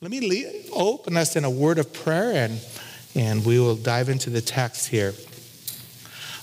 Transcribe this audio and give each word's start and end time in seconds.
Let 0.00 0.12
me 0.12 0.20
lead, 0.20 0.66
open 0.72 1.16
us 1.16 1.34
in 1.34 1.42
a 1.42 1.50
word 1.50 1.80
of 1.80 1.92
prayer 1.92 2.44
and, 2.44 2.60
and 3.16 3.44
we 3.44 3.58
will 3.58 3.74
dive 3.74 4.08
into 4.08 4.30
the 4.30 4.40
text 4.40 4.86
here. 4.86 5.12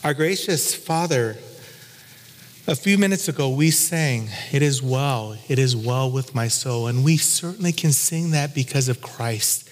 Our 0.04 0.14
gracious 0.14 0.76
Father, 0.76 1.38
a 2.68 2.76
few 2.76 2.98
minutes 2.98 3.30
ago 3.30 3.48
we 3.48 3.72
sang, 3.72 4.28
It 4.52 4.62
is 4.62 4.84
well, 4.84 5.38
it 5.48 5.58
is 5.58 5.74
well 5.74 6.12
with 6.12 6.36
my 6.36 6.50
soul. 6.50 6.88
And 6.88 7.02
we 7.02 7.16
certainly 7.16 7.72
can 7.72 7.94
sing 7.94 8.32
that 8.32 8.54
because 8.54 8.90
of 8.90 9.02
Christ, 9.02 9.70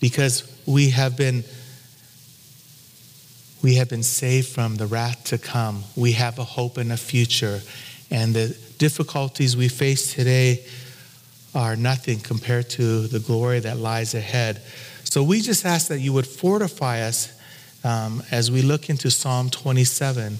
because 0.00 0.52
we 0.66 0.90
have 0.90 1.16
been. 1.16 1.44
We 3.62 3.74
have 3.74 3.90
been 3.90 4.02
saved 4.02 4.48
from 4.48 4.76
the 4.76 4.86
wrath 4.86 5.24
to 5.24 5.38
come. 5.38 5.84
We 5.94 6.12
have 6.12 6.38
a 6.38 6.44
hope 6.44 6.78
and 6.78 6.90
a 6.90 6.96
future. 6.96 7.60
And 8.10 8.34
the 8.34 8.56
difficulties 8.78 9.54
we 9.54 9.68
face 9.68 10.14
today 10.14 10.64
are 11.54 11.76
nothing 11.76 12.18
compared 12.20 12.70
to 12.70 13.06
the 13.06 13.18
glory 13.18 13.60
that 13.60 13.76
lies 13.76 14.14
ahead. 14.14 14.62
So 15.04 15.22
we 15.22 15.40
just 15.40 15.64
ask 15.66 15.88
that 15.88 15.98
you 15.98 16.12
would 16.12 16.26
fortify 16.26 17.00
us 17.00 17.32
um, 17.82 18.22
as 18.30 18.50
we 18.50 18.62
look 18.62 18.90
into 18.90 19.10
Psalm 19.10 19.50
27. 19.50 20.38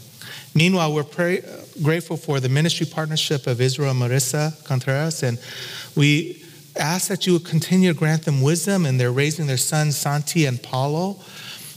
Meanwhile, 0.54 0.94
we're 0.94 1.04
pray, 1.04 1.42
grateful 1.82 2.16
for 2.16 2.40
the 2.40 2.48
ministry 2.48 2.86
partnership 2.86 3.46
of 3.46 3.60
Israel 3.60 3.90
and 3.90 4.00
Marissa 4.00 4.62
Contreras, 4.64 5.22
and 5.22 5.38
we 5.96 6.44
ask 6.76 7.08
that 7.08 7.26
you 7.26 7.32
would 7.32 7.44
continue 7.44 7.92
to 7.92 7.98
grant 7.98 8.24
them 8.24 8.42
wisdom, 8.42 8.86
and 8.86 9.00
they're 9.00 9.12
raising 9.12 9.46
their 9.46 9.56
sons, 9.56 9.96
Santi 9.96 10.46
and 10.46 10.62
Paulo. 10.62 11.18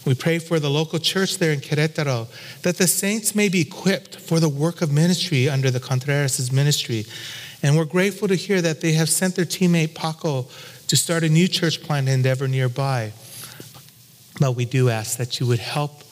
We 0.05 0.15
pray 0.15 0.39
for 0.39 0.59
the 0.59 0.69
local 0.69 0.99
church 0.99 1.37
there 1.37 1.53
in 1.53 1.61
Querétaro, 1.61 2.27
that 2.63 2.77
the 2.77 2.87
saints 2.87 3.33
may 3.33 3.47
be 3.47 3.61
equipped 3.61 4.17
for 4.17 4.39
the 4.39 4.49
work 4.49 4.81
of 4.81 4.91
ministry 4.91 5.47
under 5.49 5.71
the 5.71 5.79
Contreras' 5.79 6.51
ministry, 6.51 7.05
and 7.63 7.77
we're 7.77 7.85
grateful 7.85 8.27
to 8.27 8.35
hear 8.35 8.61
that 8.61 8.81
they 8.81 8.91
have 8.91 9.09
sent 9.09 9.35
their 9.35 9.45
teammate 9.45 9.95
Paco 9.95 10.47
to 10.87 10.97
start 10.97 11.23
a 11.23 11.29
new 11.29 11.47
church 11.47 11.81
plant 11.81 12.09
endeavor 12.09 12.47
nearby. 12.47 13.13
But 14.39 14.51
we 14.51 14.65
do 14.65 14.89
ask 14.89 15.17
that 15.17 15.39
you 15.39 15.47
would 15.47 15.59
help 15.59 16.03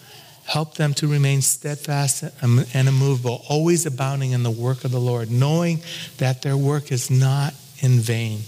help 0.46 0.74
them 0.74 0.94
to 0.94 1.08
remain 1.08 1.42
steadfast 1.42 2.24
and 2.42 2.88
immovable, 2.88 3.46
always 3.48 3.86
abounding 3.86 4.32
in 4.32 4.44
the 4.44 4.52
work 4.52 4.84
of 4.84 4.92
the 4.92 5.00
Lord, 5.00 5.32
knowing 5.32 5.80
that 6.18 6.42
their 6.42 6.58
work 6.58 6.92
is 6.92 7.10
not 7.10 7.54
in 7.80 8.00
vain. 8.00 8.42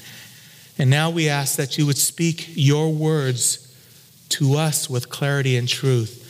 And 0.77 0.89
now 0.89 1.11
we 1.11 1.29
ask 1.29 1.55
that 1.57 1.77
you 1.77 1.85
would 1.85 1.97
speak 1.97 2.49
your 2.55 2.91
words 2.91 3.73
to 4.29 4.55
us 4.55 4.89
with 4.89 5.09
clarity 5.09 5.55
and 5.55 5.67
truth. 5.67 6.22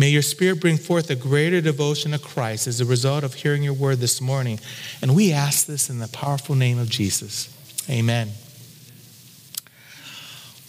May 0.00 0.08
your 0.08 0.22
spirit 0.22 0.62
bring 0.62 0.78
forth 0.78 1.10
a 1.10 1.14
greater 1.14 1.60
devotion 1.60 2.12
to 2.12 2.18
Christ 2.18 2.66
as 2.66 2.80
a 2.80 2.86
result 2.86 3.22
of 3.22 3.34
hearing 3.34 3.62
your 3.62 3.74
word 3.74 3.98
this 3.98 4.18
morning. 4.18 4.58
And 5.02 5.14
we 5.14 5.30
ask 5.30 5.66
this 5.66 5.90
in 5.90 5.98
the 5.98 6.08
powerful 6.08 6.54
name 6.54 6.78
of 6.78 6.88
Jesus. 6.88 7.54
Amen. 7.86 8.30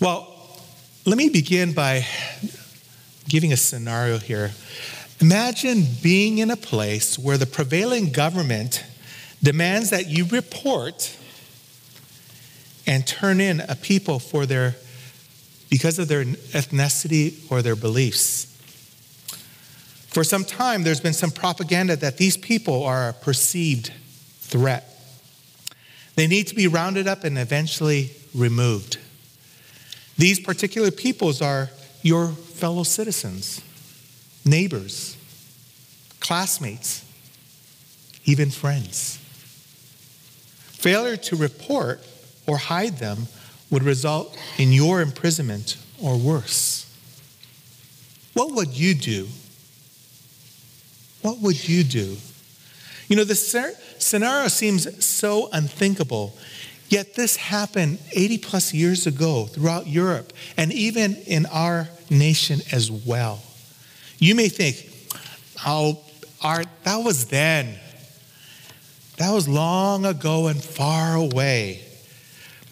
Well, 0.02 0.28
let 1.06 1.18
me 1.18 1.30
begin 1.30 1.72
by 1.72 2.06
giving 3.30 3.54
a 3.54 3.56
scenario 3.56 4.18
here. 4.18 4.52
Imagine 5.22 5.86
being 6.04 6.40
in 6.40 6.52
a 6.52 6.58
place 6.58 7.18
where 7.18 7.38
the 7.38 7.46
prevailing 7.46 8.12
government 8.12 8.84
demands 9.42 9.92
that 9.92 10.10
you 10.10 10.26
report 10.26 11.18
and 12.86 13.08
turn 13.08 13.40
in 13.40 13.62
a 13.62 13.78
people 13.78 14.20
for 14.20 14.46
their 14.46 14.76
because 15.70 16.00
of 16.00 16.10
their 16.10 16.26
ethnicity 16.26 17.50
or 17.50 17.62
their 17.62 17.78
beliefs. 17.78 18.51
For 20.12 20.26
some 20.26 20.44
time, 20.44 20.84
there's 20.84 21.00
been 21.00 21.14
some 21.14 21.32
propaganda 21.32 21.96
that 21.96 22.18
these 22.18 22.36
people 22.36 22.84
are 22.84 23.10
a 23.10 23.14
perceived 23.14 23.94
threat. 24.40 24.86
They 26.16 26.28
need 26.28 26.48
to 26.48 26.56
be 26.56 26.68
rounded 26.68 27.08
up 27.08 27.24
and 27.24 27.38
eventually 27.38 28.12
removed. 28.36 28.98
These 30.18 30.42
particular 30.42 30.92
peoples 30.92 31.42
are 31.42 31.70
your 32.02 32.28
fellow 32.28 32.84
citizens, 32.84 33.62
neighbors, 34.44 35.16
classmates, 36.20 37.06
even 38.26 38.52
friends. 38.52 39.18
Failure 40.74 41.16
to 41.16 41.38
report 41.38 42.06
or 42.46 42.58
hide 42.58 42.98
them 42.98 43.28
would 43.70 43.84
result 43.84 44.38
in 44.58 44.74
your 44.74 45.02
imprisonment 45.02 45.78
or 46.04 46.18
worse. 46.18 46.86
What 48.34 48.52
would 48.52 48.78
you 48.78 48.94
do 48.94 49.30
what 51.22 51.40
would 51.40 51.68
you 51.68 51.84
do? 51.84 52.18
You 53.08 53.16
know, 53.16 53.24
the 53.24 53.36
scenario 53.36 54.48
seems 54.48 55.04
so 55.04 55.50
unthinkable, 55.52 56.34
yet 56.88 57.16
this 57.16 57.36
happened 57.36 58.00
80 58.14 58.38
plus 58.38 58.74
years 58.74 59.06
ago 59.06 59.46
throughout 59.46 59.88
Europe 59.88 60.32
and 60.56 60.72
even 60.72 61.16
in 61.28 61.46
our 61.48 61.90
nation 62.10 62.62
as 62.72 62.90
well. 62.90 63.42
You 64.18 64.36
may 64.36 64.50
think, 64.50 64.88
oh, 65.66 66.00
Art, 66.42 66.68
that 66.84 66.98
was 66.98 67.26
then. 67.26 67.78
That 69.18 69.34
was 69.34 69.48
long 69.48 70.06
ago 70.06 70.48
and 70.48 70.64
far 70.64 71.16
away. 71.16 71.84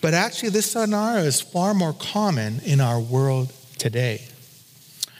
But 0.01 0.13
actually, 0.13 0.49
this 0.49 0.71
scenario 0.71 1.23
is 1.25 1.41
far 1.41 1.73
more 1.73 1.93
common 1.93 2.61
in 2.65 2.79
our 2.79 2.99
world 2.99 3.51
today. 3.77 4.23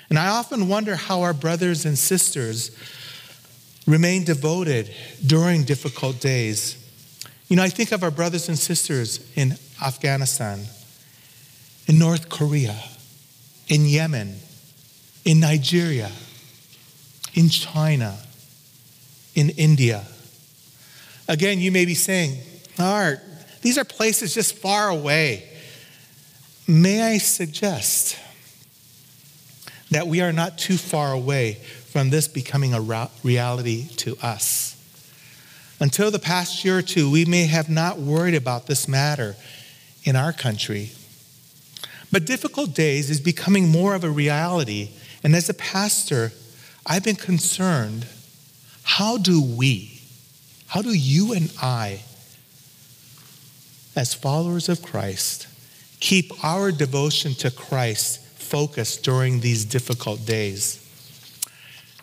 And 0.10 0.18
I 0.18 0.30
often 0.30 0.68
wonder 0.68 0.96
how 0.96 1.22
our 1.22 1.34
brothers 1.34 1.86
and 1.86 1.98
sisters 1.98 2.72
Remain 3.90 4.24
devoted 4.24 4.94
during 5.26 5.64
difficult 5.64 6.20
days. 6.20 6.78
You 7.48 7.56
know, 7.56 7.64
I 7.64 7.70
think 7.70 7.92
of 7.92 8.04
our 8.04 8.12
brothers 8.12 8.48
and 8.48 8.58
sisters 8.58 9.28
in 9.36 9.56
Afghanistan, 9.84 10.64
in 11.88 11.98
North 11.98 12.30
Korea, 12.30 12.76
in 13.68 13.88
Yemen, 13.88 14.36
in 15.26 15.40
Nigeria, 15.40 16.12
in 17.34 17.50
China, 17.50 18.16
in 19.34 19.50
India. 19.50 20.04
Again, 21.28 21.60
you 21.60 21.72
may 21.72 21.86
be 21.86 21.96
saying, 21.96 22.38
Art, 22.78 23.22
these 23.64 23.80
are 23.80 23.86
places 23.86 24.36
just 24.36 24.56
far 24.56 24.90
away. 24.90 25.50
May 26.68 27.02
I 27.02 27.18
suggest 27.18 28.20
that 29.90 30.06
we 30.06 30.22
are 30.22 30.32
not 30.32 30.60
too 30.60 30.78
far 30.78 31.12
away 31.12 31.58
from 31.92 32.10
this 32.10 32.28
becoming 32.28 32.74
a 32.74 33.08
reality 33.24 33.88
to 33.98 34.16
us. 34.22 34.76
Until 35.80 36.12
the 36.12 36.20
past 36.20 36.64
year 36.66 36.78
or 36.78 36.82
two, 36.82 37.10
we 37.10 37.26
may 37.26 37.46
have 37.46 37.70
not 37.70 38.00
worried 38.00 38.36
about 38.36 38.68
this 38.68 38.88
matter 38.88 39.36
in 40.04 40.16
our 40.16 40.34
country. 40.34 40.92
But 42.12 42.26
difficult 42.26 42.74
days 42.74 43.10
is 43.10 43.22
becoming 43.22 43.70
more 43.70 43.96
of 43.96 44.04
a 44.04 44.10
reality. 44.10 44.90
And 45.24 45.36
as 45.36 45.50
a 45.50 45.54
pastor, 45.54 46.32
I've 46.86 47.04
been 47.04 47.16
concerned 47.16 48.06
how 48.84 49.18
do 49.18 49.42
we, 49.42 50.02
how 50.68 50.82
do 50.82 50.92
you 50.92 51.34
and 51.34 51.52
I, 51.62 52.02
as 53.96 54.14
followers 54.14 54.68
of 54.68 54.82
Christ, 54.82 55.48
keep 56.00 56.32
our 56.44 56.72
devotion 56.72 57.36
to 57.36 57.52
Christ 57.52 58.20
focused 58.20 59.04
during 59.04 59.42
these 59.42 59.64
difficult 59.64 60.26
days? 60.26 60.89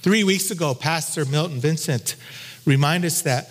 Three 0.07 0.23
weeks 0.23 0.53
ago, 0.53 0.73
Pastor 0.73 1.25
Milton 1.25 1.59
Vincent 1.59 2.15
reminded 2.65 3.09
us 3.09 3.23
that 3.23 3.51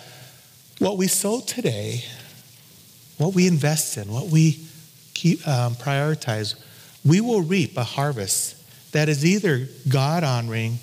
what 0.78 0.96
we 0.96 1.06
sow 1.06 1.40
today, 1.40 2.02
what 3.18 3.34
we 3.34 3.46
invest 3.46 3.98
in, 3.98 4.10
what 4.10 4.28
we 4.28 4.64
keep, 5.12 5.46
um, 5.46 5.74
prioritize, 5.74 6.54
we 7.04 7.20
will 7.20 7.42
reap 7.42 7.76
a 7.76 7.84
harvest 7.84 8.56
that 8.92 9.10
is 9.10 9.22
either 9.22 9.68
God 9.86 10.24
honoring 10.24 10.78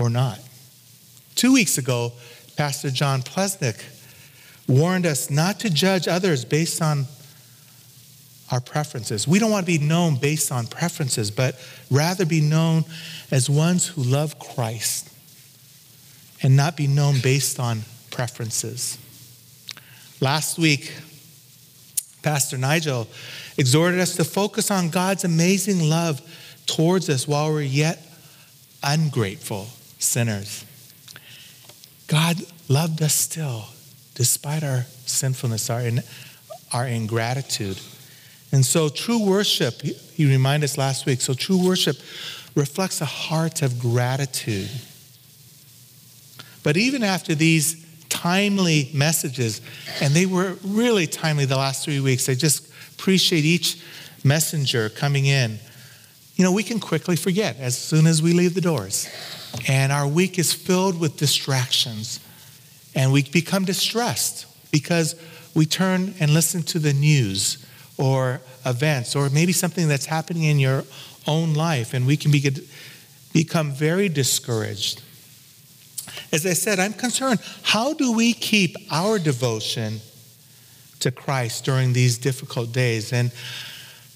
or 0.00 0.10
not. 0.10 0.40
Two 1.36 1.52
weeks 1.52 1.78
ago, 1.78 2.12
Pastor 2.56 2.90
John 2.90 3.22
Plesnick 3.22 3.84
warned 4.66 5.06
us 5.06 5.30
not 5.30 5.60
to 5.60 5.70
judge 5.70 6.08
others 6.08 6.44
based 6.44 6.82
on 6.82 7.06
our 8.50 8.60
preferences. 8.60 9.28
We 9.28 9.38
don't 9.38 9.50
want 9.50 9.66
to 9.66 9.78
be 9.78 9.84
known 9.84 10.16
based 10.16 10.50
on 10.50 10.66
preferences, 10.66 11.30
but 11.30 11.60
rather 11.90 12.26
be 12.26 12.40
known 12.40 12.84
as 13.30 13.48
ones 13.48 13.86
who 13.86 14.02
love 14.02 14.38
Christ 14.38 15.08
and 16.42 16.56
not 16.56 16.76
be 16.76 16.86
known 16.86 17.20
based 17.20 17.60
on 17.60 17.82
preferences. 18.10 18.98
Last 20.20 20.58
week, 20.58 20.92
Pastor 22.22 22.58
Nigel 22.58 23.06
exhorted 23.56 24.00
us 24.00 24.16
to 24.16 24.24
focus 24.24 24.70
on 24.70 24.90
God's 24.90 25.24
amazing 25.24 25.88
love 25.88 26.20
towards 26.66 27.08
us 27.08 27.26
while 27.26 27.50
we're 27.50 27.62
yet 27.62 28.04
ungrateful 28.82 29.68
sinners. 29.98 30.64
God 32.06 32.36
loved 32.68 33.02
us 33.02 33.14
still, 33.14 33.66
despite 34.14 34.62
our 34.62 34.82
sinfulness, 35.06 35.70
our, 35.70 35.80
in, 35.80 36.02
our 36.72 36.86
ingratitude. 36.86 37.78
And 38.52 38.66
so, 38.66 38.88
true 38.88 39.24
worship, 39.24 39.80
he 39.82 40.26
reminded 40.26 40.64
us 40.64 40.76
last 40.76 41.06
week, 41.06 41.20
so 41.20 41.34
true 41.34 41.64
worship 41.64 41.96
reflects 42.54 43.00
a 43.00 43.04
heart 43.04 43.62
of 43.62 43.78
gratitude. 43.78 44.68
But 46.62 46.76
even 46.76 47.02
after 47.02 47.34
these 47.34 47.86
timely 48.10 48.90
messages, 48.92 49.62
and 50.02 50.12
they 50.12 50.26
were 50.26 50.58
really 50.62 51.06
timely 51.06 51.46
the 51.46 51.56
last 51.56 51.84
three 51.84 52.00
weeks. 52.00 52.28
I 52.28 52.34
just 52.34 52.68
appreciate 52.98 53.44
each 53.44 53.80
messenger 54.22 54.90
coming 54.90 55.24
in. 55.24 55.58
You 56.34 56.44
know, 56.44 56.52
we 56.52 56.62
can 56.62 56.80
quickly 56.80 57.16
forget 57.16 57.56
as 57.58 57.78
soon 57.78 58.06
as 58.06 58.22
we 58.22 58.34
leave 58.34 58.54
the 58.54 58.60
doors, 58.60 59.08
and 59.66 59.90
our 59.90 60.06
week 60.06 60.38
is 60.38 60.52
filled 60.52 61.00
with 61.00 61.16
distractions, 61.16 62.20
and 62.94 63.12
we 63.12 63.22
become 63.22 63.64
distressed 63.64 64.46
because 64.70 65.14
we 65.54 65.64
turn 65.64 66.14
and 66.20 66.34
listen 66.34 66.62
to 66.64 66.78
the 66.78 66.92
news 66.92 67.64
or 68.00 68.40
events, 68.64 69.14
or 69.14 69.28
maybe 69.30 69.52
something 69.52 69.88
that's 69.88 70.06
happening 70.06 70.44
in 70.44 70.58
your 70.58 70.84
own 71.26 71.54
life, 71.54 71.94
and 71.94 72.06
we 72.06 72.16
can 72.16 72.30
be, 72.30 72.50
become 73.32 73.72
very 73.72 74.08
discouraged. 74.08 75.02
As 76.32 76.46
I 76.46 76.52
said, 76.52 76.78
I'm 76.78 76.92
concerned 76.92 77.40
how 77.62 77.92
do 77.92 78.12
we 78.12 78.32
keep 78.32 78.76
our 78.90 79.18
devotion 79.18 80.00
to 81.00 81.10
Christ 81.10 81.64
during 81.64 81.92
these 81.92 82.18
difficult 82.18 82.72
days? 82.72 83.12
And 83.12 83.32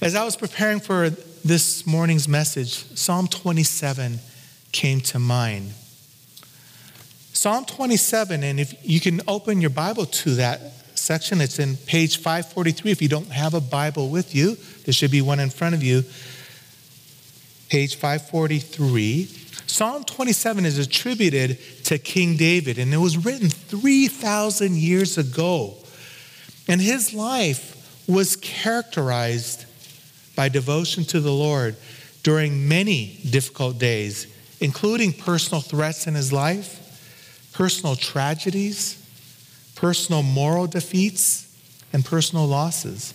as 0.01 0.15
I 0.15 0.25
was 0.25 0.37
preparing 0.37 0.81
for 0.81 1.11
this 1.45 1.87
morning's 1.87 2.29
message, 2.29 2.73
Psalm 2.97 3.29
27 3.29 4.19
came 4.73 5.01
to 5.01 5.19
mind. 5.19 5.73
Psalm 7.33 7.65
27, 7.65 8.43
and 8.43 8.61
if 8.61 8.75
you 8.83 9.01
can 9.01 9.21
open 9.27 9.61
your 9.61 9.71
Bible 9.71 10.07
to 10.07 10.37
that 10.37 10.61
section, 11.05 11.41
it's 11.41 11.59
in 11.59 11.77
page 11.77 12.17
543. 12.17 12.91
If 12.91 13.03
you 13.03 13.09
don't 13.09 13.31
have 13.31 13.55
a 13.55 13.61
Bible 13.61 14.09
with 14.09 14.35
you, 14.35 14.57
there 14.85 14.95
should 14.95 15.11
be 15.11 15.21
one 15.21 15.39
in 15.39 15.51
front 15.51 15.75
of 15.75 15.83
you. 15.83 16.03
Page 17.69 17.97
543. 17.97 19.27
Psalm 19.67 20.05
27 20.05 20.65
is 20.65 20.79
attributed 20.79 21.59
to 21.85 21.99
King 21.99 22.37
David, 22.37 22.79
and 22.79 22.95
it 22.95 22.99
was 22.99 23.25
written 23.25 23.49
3,000 23.49 24.77
years 24.77 25.19
ago. 25.19 25.75
And 26.69 26.81
his 26.81 27.13
life 27.13 28.07
was 28.09 28.37
characterized 28.37 29.67
by 30.35 30.49
devotion 30.49 31.05
to 31.05 31.21
the 31.21 31.33
Lord 31.33 31.77
during 32.23 32.67
many 32.69 33.19
difficult 33.29 33.79
days, 33.79 34.27
including 34.61 35.13
personal 35.13 35.61
threats 35.61 36.07
in 36.07 36.15
his 36.15 36.33
life, 36.33 37.51
personal 37.53 37.97
tragedies, 37.97 39.04
personal 39.85 40.23
moral 40.23 40.67
defeats, 40.67 41.47
and 41.93 42.07
personal 42.07 42.47
losses. 42.47 43.13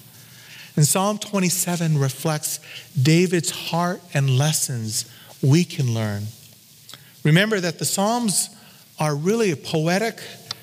And 0.76 0.86
Psalm 0.86 1.18
27 1.18 1.98
reflects 1.98 2.60
David's 3.02 3.50
heart 3.50 4.00
and 4.14 4.38
lessons 4.38 5.12
we 5.42 5.64
can 5.64 5.96
learn. 5.96 6.26
Remember 7.24 7.60
that 7.60 7.80
the 7.80 7.86
Psalms 7.86 8.56
are 9.00 9.16
really 9.16 9.56
poetic 9.56 10.20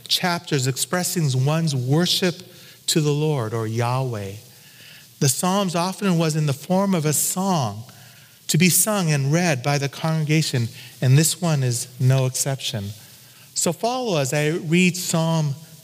chapters 0.07 0.69
expressing 0.69 1.45
one's 1.45 1.75
worship 1.75 2.37
to 2.87 3.01
the 3.01 3.11
Lord 3.11 3.53
or 3.53 3.67
Yahweh. 3.67 4.35
The 5.19 5.29
Psalms 5.29 5.75
often 5.75 6.19
was 6.19 6.37
in 6.37 6.47
the 6.47 6.53
form 6.53 6.95
of 6.95 7.05
a 7.05 7.13
song 7.13 7.83
to 8.47 8.57
be 8.57 8.69
sung 8.69 9.11
and 9.11 9.33
read 9.33 9.61
by 9.61 9.77
the 9.77 9.89
congregation, 9.89 10.69
and 11.03 11.19
this 11.19 11.43
one 11.43 11.65
is 11.65 11.89
no 11.99 12.27
exception. 12.27 12.91
So 13.55 13.73
follow 13.73 14.21
as 14.21 14.33
I 14.33 14.51
read 14.51 14.97
Psalm 14.97 15.57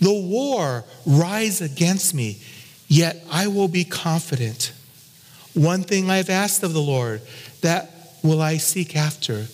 Though 0.00 0.20
war 0.20 0.84
rise 1.06 1.60
against 1.60 2.14
me, 2.14 2.38
yet 2.88 3.24
I 3.30 3.46
will 3.46 3.68
be 3.68 3.84
confident. 3.84 4.72
One 5.54 5.82
thing 5.82 6.10
I've 6.10 6.30
asked 6.30 6.62
of 6.62 6.72
the 6.72 6.82
Lord, 6.82 7.22
that 7.60 7.90
will 8.22 8.40
I 8.40 8.56
seek 8.56 8.96
after 8.96 9.46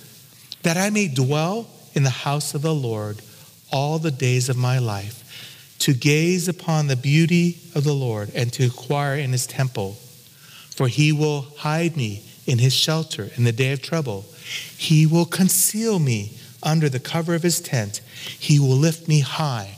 that 0.63 0.77
I 0.77 0.91
may 0.91 1.09
dwell 1.09 1.69
in 1.95 2.03
the 2.03 2.11
house 2.11 2.55
of 2.55 2.63
the 2.63 2.75
Lord 2.75 3.23
all 3.71 3.99
the 3.99 4.11
days 4.11 4.49
of 4.49 4.57
my 4.57 4.79
life, 4.79 5.77
to 5.81 5.95
gaze 5.95 6.49
upon 6.49 6.87
the 6.87 6.97
beauty 6.97 7.59
of 7.75 7.85
the 7.85 7.95
Lord 7.95 8.31
and 8.35 8.53
to 8.55 8.65
inquire 8.65 9.17
in 9.17 9.33
his 9.33 9.47
temple. 9.47 9.93
For 10.75 10.89
he 10.89 11.13
will 11.13 11.43
hide 11.59 11.97
me 11.97 12.23
in 12.47 12.59
his 12.59 12.75
shelter 12.75 13.31
in 13.37 13.45
the 13.45 13.53
day 13.53 13.73
of 13.73 13.83
trouble. 13.83 14.25
He 14.77 15.07
will 15.07 15.25
conceal 15.25 15.99
me 15.99 16.33
under 16.63 16.89
the 16.89 17.01
cover 17.01 17.35
of 17.35 17.43
his 17.43 17.61
tent. 17.61 18.01
He 18.39 18.59
will 18.59 18.77
lift 18.77 19.07
me 19.07 19.21
high 19.21 19.78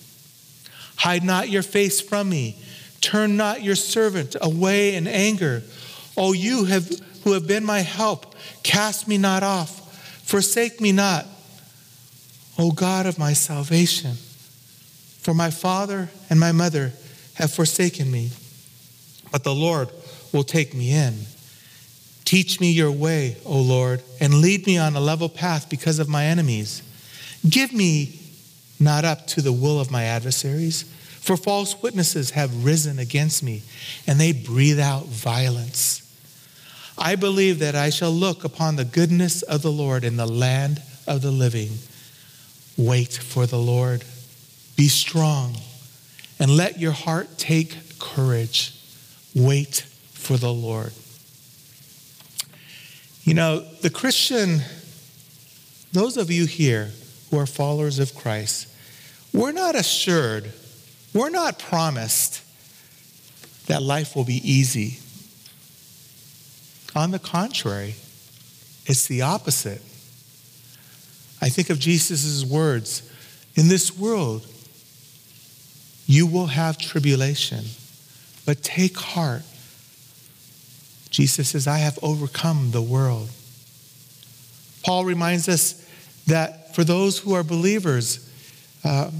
Hide 1.01 1.23
not 1.23 1.49
your 1.49 1.63
face 1.63 1.99
from 1.99 2.29
me. 2.29 2.55
Turn 3.01 3.35
not 3.35 3.63
your 3.63 3.73
servant 3.73 4.35
away 4.39 4.93
in 4.93 5.07
anger. 5.07 5.63
O 6.15 6.33
you 6.33 6.65
have, 6.65 6.87
who 7.23 7.33
have 7.33 7.47
been 7.47 7.65
my 7.65 7.79
help, 7.79 8.35
cast 8.61 9.07
me 9.07 9.17
not 9.17 9.41
off. 9.41 9.79
Forsake 10.23 10.79
me 10.79 10.91
not, 10.91 11.25
O 12.59 12.69
God 12.69 13.07
of 13.07 13.17
my 13.17 13.33
salvation, 13.33 14.13
for 15.21 15.33
my 15.33 15.49
father 15.49 16.11
and 16.29 16.39
my 16.39 16.51
mother 16.51 16.93
have 17.33 17.51
forsaken 17.51 18.11
me, 18.11 18.29
but 19.31 19.43
the 19.43 19.55
Lord 19.55 19.89
will 20.31 20.43
take 20.43 20.75
me 20.75 20.93
in. 20.93 21.21
Teach 22.25 22.59
me 22.59 22.71
your 22.71 22.91
way, 22.91 23.37
O 23.43 23.59
Lord, 23.59 24.03
and 24.19 24.35
lead 24.35 24.67
me 24.67 24.77
on 24.77 24.95
a 24.95 25.01
level 25.01 25.29
path 25.29 25.67
because 25.67 25.97
of 25.97 26.07
my 26.07 26.25
enemies. 26.25 26.83
Give 27.49 27.73
me 27.73 28.19
not 28.79 29.05
up 29.05 29.27
to 29.27 29.41
the 29.41 29.53
will 29.53 29.79
of 29.79 29.91
my 29.91 30.03
adversaries, 30.03 30.90
for 31.21 31.37
false 31.37 31.81
witnesses 31.81 32.31
have 32.31 32.65
risen 32.65 32.99
against 32.99 33.43
me, 33.43 33.61
and 34.07 34.19
they 34.19 34.33
breathe 34.33 34.79
out 34.79 35.05
violence. 35.05 35.99
I 36.97 37.15
believe 37.15 37.59
that 37.59 37.75
I 37.75 37.91
shall 37.91 38.11
look 38.11 38.43
upon 38.43 38.75
the 38.75 38.85
goodness 38.85 39.41
of 39.43 39.61
the 39.61 39.71
Lord 39.71 40.03
in 40.03 40.17
the 40.17 40.25
land 40.25 40.81
of 41.07 41.21
the 41.21 41.31
living. 41.31 41.69
Wait 42.75 43.13
for 43.13 43.45
the 43.45 43.59
Lord. 43.59 44.03
Be 44.75 44.87
strong 44.87 45.55
and 46.39 46.57
let 46.57 46.79
your 46.79 46.91
heart 46.91 47.37
take 47.37 47.99
courage. 47.99 48.73
Wait 49.35 49.85
for 50.13 50.37
the 50.37 50.51
Lord. 50.51 50.91
You 53.23 53.35
know, 53.35 53.59
the 53.59 53.91
Christian, 53.91 54.61
those 55.93 56.17
of 56.17 56.31
you 56.31 56.47
here 56.47 56.91
who 57.29 57.37
are 57.37 57.45
followers 57.45 57.99
of 57.99 58.15
Christ, 58.15 58.67
we're 59.33 59.51
not 59.51 59.75
assured, 59.75 60.51
we're 61.13 61.29
not 61.29 61.59
promised 61.59 62.43
that 63.67 63.81
life 63.81 64.15
will 64.15 64.23
be 64.23 64.41
easy. 64.43 64.99
On 66.95 67.11
the 67.11 67.19
contrary, 67.19 67.95
it's 68.85 69.07
the 69.07 69.21
opposite. 69.21 69.81
I 71.41 71.49
think 71.49 71.69
of 71.69 71.79
Jesus' 71.79 72.45
words 72.45 73.07
In 73.55 73.67
this 73.67 73.97
world, 73.97 74.47
you 76.07 76.25
will 76.25 76.47
have 76.47 76.77
tribulation, 76.77 77.65
but 78.45 78.63
take 78.63 78.97
heart. 78.97 79.43
Jesus 81.09 81.49
says, 81.49 81.67
I 81.67 81.79
have 81.79 81.99
overcome 82.01 82.71
the 82.71 82.81
world. 82.81 83.29
Paul 84.83 85.03
reminds 85.03 85.49
us 85.49 85.85
that 86.27 86.73
for 86.73 86.85
those 86.85 87.19
who 87.19 87.33
are 87.33 87.43
believers, 87.43 88.29
uh, 88.85 89.11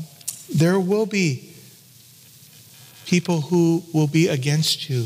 there 0.53 0.79
will 0.79 1.05
be 1.05 1.50
people 3.11 3.41
who 3.41 3.83
will 3.93 4.07
be 4.07 4.29
against 4.29 4.89
you. 4.89 5.05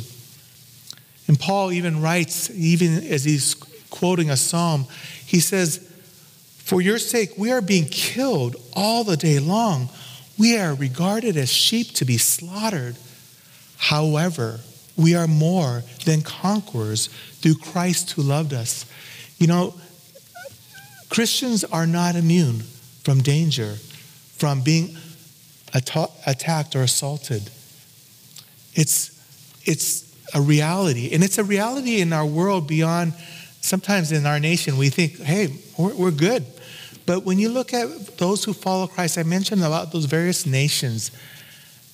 And 1.27 1.39
Paul 1.39 1.71
even 1.71 2.03
writes, 2.03 2.51
even 2.51 3.03
as 3.03 3.23
he's 3.23 3.55
quoting 3.89 4.29
a 4.29 4.37
psalm, 4.37 4.85
he 5.25 5.39
says, 5.39 5.79
For 6.59 6.81
your 6.81 6.99
sake, 6.99 7.31
we 7.35 7.51
are 7.51 7.61
being 7.61 7.85
killed 7.85 8.57
all 8.73 9.03
the 9.03 9.17
day 9.17 9.39
long. 9.39 9.89
we 10.37 10.55
are 10.55 10.75
regarded 10.75 11.35
as 11.35 11.51
sheep 11.51 11.93
to 11.93 12.05
be 12.05 12.19
slaughtered. 12.19 12.95
However, 13.77 14.59
we 14.95 15.15
are 15.15 15.27
more 15.27 15.81
than 16.05 16.21
conquerors 16.21 17.07
through 17.41 17.55
Christ 17.55 18.11
who 18.11 18.21
loved 18.21 18.53
us. 18.53 18.85
You 19.39 19.47
know, 19.47 19.73
Christians 21.09 21.63
are 21.63 21.87
not 21.87 22.15
immune 22.15 22.59
from 23.03 23.21
danger, 23.21 23.77
from 24.37 24.61
being 24.61 24.95
attacked 25.73 26.75
or 26.75 26.83
assaulted. 26.83 27.49
It's, 28.75 29.11
it's 29.63 30.15
a 30.33 30.41
reality, 30.41 31.13
and 31.13 31.23
it's 31.23 31.37
a 31.37 31.43
reality 31.43 32.01
in 32.01 32.13
our 32.13 32.25
world 32.25 32.67
beyond, 32.67 33.13
sometimes 33.61 34.11
in 34.11 34.25
our 34.25 34.39
nation, 34.39 34.77
we 34.77 34.89
think, 34.89 35.19
hey, 35.19 35.55
we're, 35.77 35.95
we're 35.95 36.11
good. 36.11 36.45
But 37.05 37.23
when 37.23 37.39
you 37.39 37.49
look 37.49 37.73
at 37.73 38.17
those 38.17 38.43
who 38.43 38.53
follow 38.53 38.87
Christ, 38.87 39.17
I 39.17 39.23
mentioned 39.23 39.63
about 39.63 39.91
those 39.91 40.05
various 40.05 40.45
nations, 40.45 41.11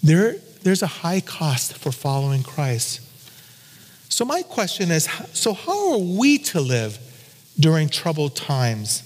there, 0.02 0.36
there's 0.64 0.82
a 0.82 0.88
high 0.88 1.22
cost 1.22 1.78
for 1.78 1.92
following 1.92 2.44
Christ. 2.44 3.02
So, 4.10 4.26
my 4.26 4.42
question 4.42 4.92
is 4.92 5.08
so, 5.34 5.54
how 5.54 5.94
are 5.94 5.98
we 5.98 6.38
to 6.40 6.60
live 6.60 7.00
during 7.60 7.90
troubled 7.90 8.36
times? 8.36 9.04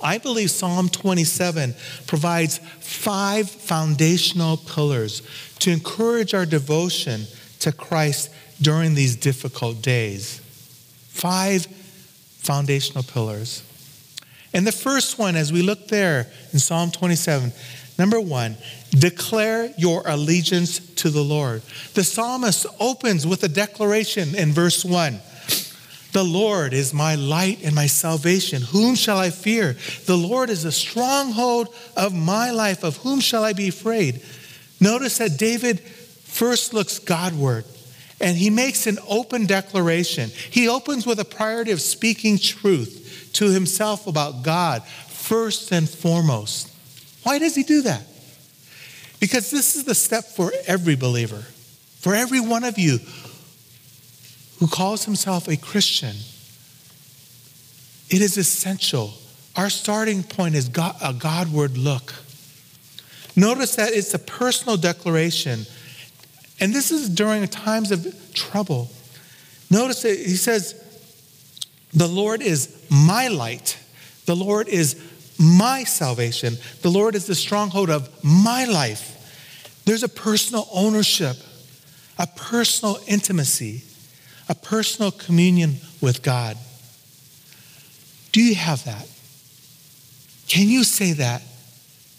I 0.00 0.18
believe 0.18 0.50
Psalm 0.50 0.88
27 0.88 1.74
provides 2.06 2.58
five 2.80 3.50
foundational 3.50 4.56
pillars 4.56 5.22
to 5.60 5.70
encourage 5.70 6.34
our 6.34 6.46
devotion 6.46 7.24
to 7.60 7.72
Christ 7.72 8.30
during 8.62 8.94
these 8.94 9.16
difficult 9.16 9.82
days. 9.82 10.40
Five 11.08 11.66
foundational 11.66 13.02
pillars. 13.02 13.62
And 14.54 14.66
the 14.66 14.72
first 14.72 15.18
one, 15.18 15.36
as 15.36 15.52
we 15.52 15.62
look 15.62 15.88
there 15.88 16.26
in 16.52 16.58
Psalm 16.58 16.90
27, 16.90 17.52
number 17.98 18.20
one, 18.20 18.56
declare 18.90 19.72
your 19.76 20.02
allegiance 20.06 20.78
to 20.94 21.10
the 21.10 21.22
Lord. 21.22 21.62
The 21.94 22.04
psalmist 22.04 22.66
opens 22.80 23.26
with 23.26 23.42
a 23.42 23.48
declaration 23.48 24.34
in 24.34 24.52
verse 24.52 24.84
1. 24.84 25.20
The 26.12 26.24
Lord 26.24 26.72
is 26.72 26.94
my 26.94 27.16
light 27.16 27.62
and 27.62 27.74
my 27.74 27.86
salvation. 27.86 28.62
Whom 28.62 28.94
shall 28.94 29.18
I 29.18 29.30
fear? 29.30 29.76
The 30.06 30.16
Lord 30.16 30.48
is 30.48 30.62
the 30.62 30.72
stronghold 30.72 31.68
of 31.96 32.14
my 32.14 32.50
life. 32.50 32.82
Of 32.82 32.96
whom 32.98 33.20
shall 33.20 33.44
I 33.44 33.52
be 33.52 33.68
afraid? 33.68 34.22
Notice 34.80 35.18
that 35.18 35.38
David 35.38 35.80
first 35.80 36.72
looks 36.72 36.98
Godward 36.98 37.64
and 38.20 38.36
he 38.36 38.50
makes 38.50 38.86
an 38.86 38.98
open 39.08 39.46
declaration. 39.46 40.30
He 40.30 40.68
opens 40.68 41.06
with 41.06 41.20
a 41.20 41.24
priority 41.24 41.70
of 41.70 41.80
speaking 41.80 42.38
truth 42.38 43.30
to 43.34 43.50
himself 43.50 44.06
about 44.06 44.42
God 44.42 44.84
first 44.84 45.72
and 45.72 45.88
foremost. 45.88 46.72
Why 47.22 47.38
does 47.38 47.54
he 47.54 47.62
do 47.62 47.82
that? 47.82 48.02
Because 49.20 49.50
this 49.50 49.76
is 49.76 49.84
the 49.84 49.94
step 49.94 50.24
for 50.24 50.52
every 50.66 50.96
believer, 50.96 51.44
for 52.00 52.14
every 52.14 52.40
one 52.40 52.64
of 52.64 52.78
you 52.78 52.98
who 54.58 54.66
calls 54.66 55.04
himself 55.04 55.48
a 55.48 55.56
Christian. 55.56 56.16
It 58.10 58.22
is 58.22 58.36
essential. 58.36 59.14
Our 59.56 59.70
starting 59.70 60.22
point 60.22 60.54
is 60.54 60.68
God, 60.68 60.96
a 61.02 61.12
Godward 61.12 61.76
look. 61.76 62.14
Notice 63.36 63.76
that 63.76 63.92
it's 63.92 64.14
a 64.14 64.18
personal 64.18 64.76
declaration, 64.76 65.66
and 66.58 66.74
this 66.74 66.90
is 66.90 67.08
during 67.08 67.46
times 67.46 67.92
of 67.92 68.32
trouble. 68.34 68.90
Notice 69.70 70.02
that 70.02 70.18
he 70.18 70.36
says, 70.36 70.74
the 71.94 72.08
Lord 72.08 72.42
is 72.42 72.84
my 72.90 73.28
light. 73.28 73.78
The 74.26 74.36
Lord 74.36 74.68
is 74.68 75.00
my 75.38 75.84
salvation. 75.84 76.56
The 76.82 76.90
Lord 76.90 77.14
is 77.14 77.26
the 77.26 77.34
stronghold 77.34 77.90
of 77.90 78.08
my 78.24 78.64
life. 78.64 79.14
There's 79.84 80.02
a 80.02 80.08
personal 80.08 80.68
ownership, 80.72 81.36
a 82.18 82.26
personal 82.26 82.98
intimacy, 83.06 83.82
a 84.48 84.54
personal 84.54 85.10
communion 85.10 85.76
with 86.00 86.22
God. 86.22 86.56
Do 88.32 88.42
you 88.42 88.54
have 88.54 88.84
that? 88.84 89.06
Can 90.48 90.68
you 90.68 90.84
say 90.84 91.12
that? 91.12 91.42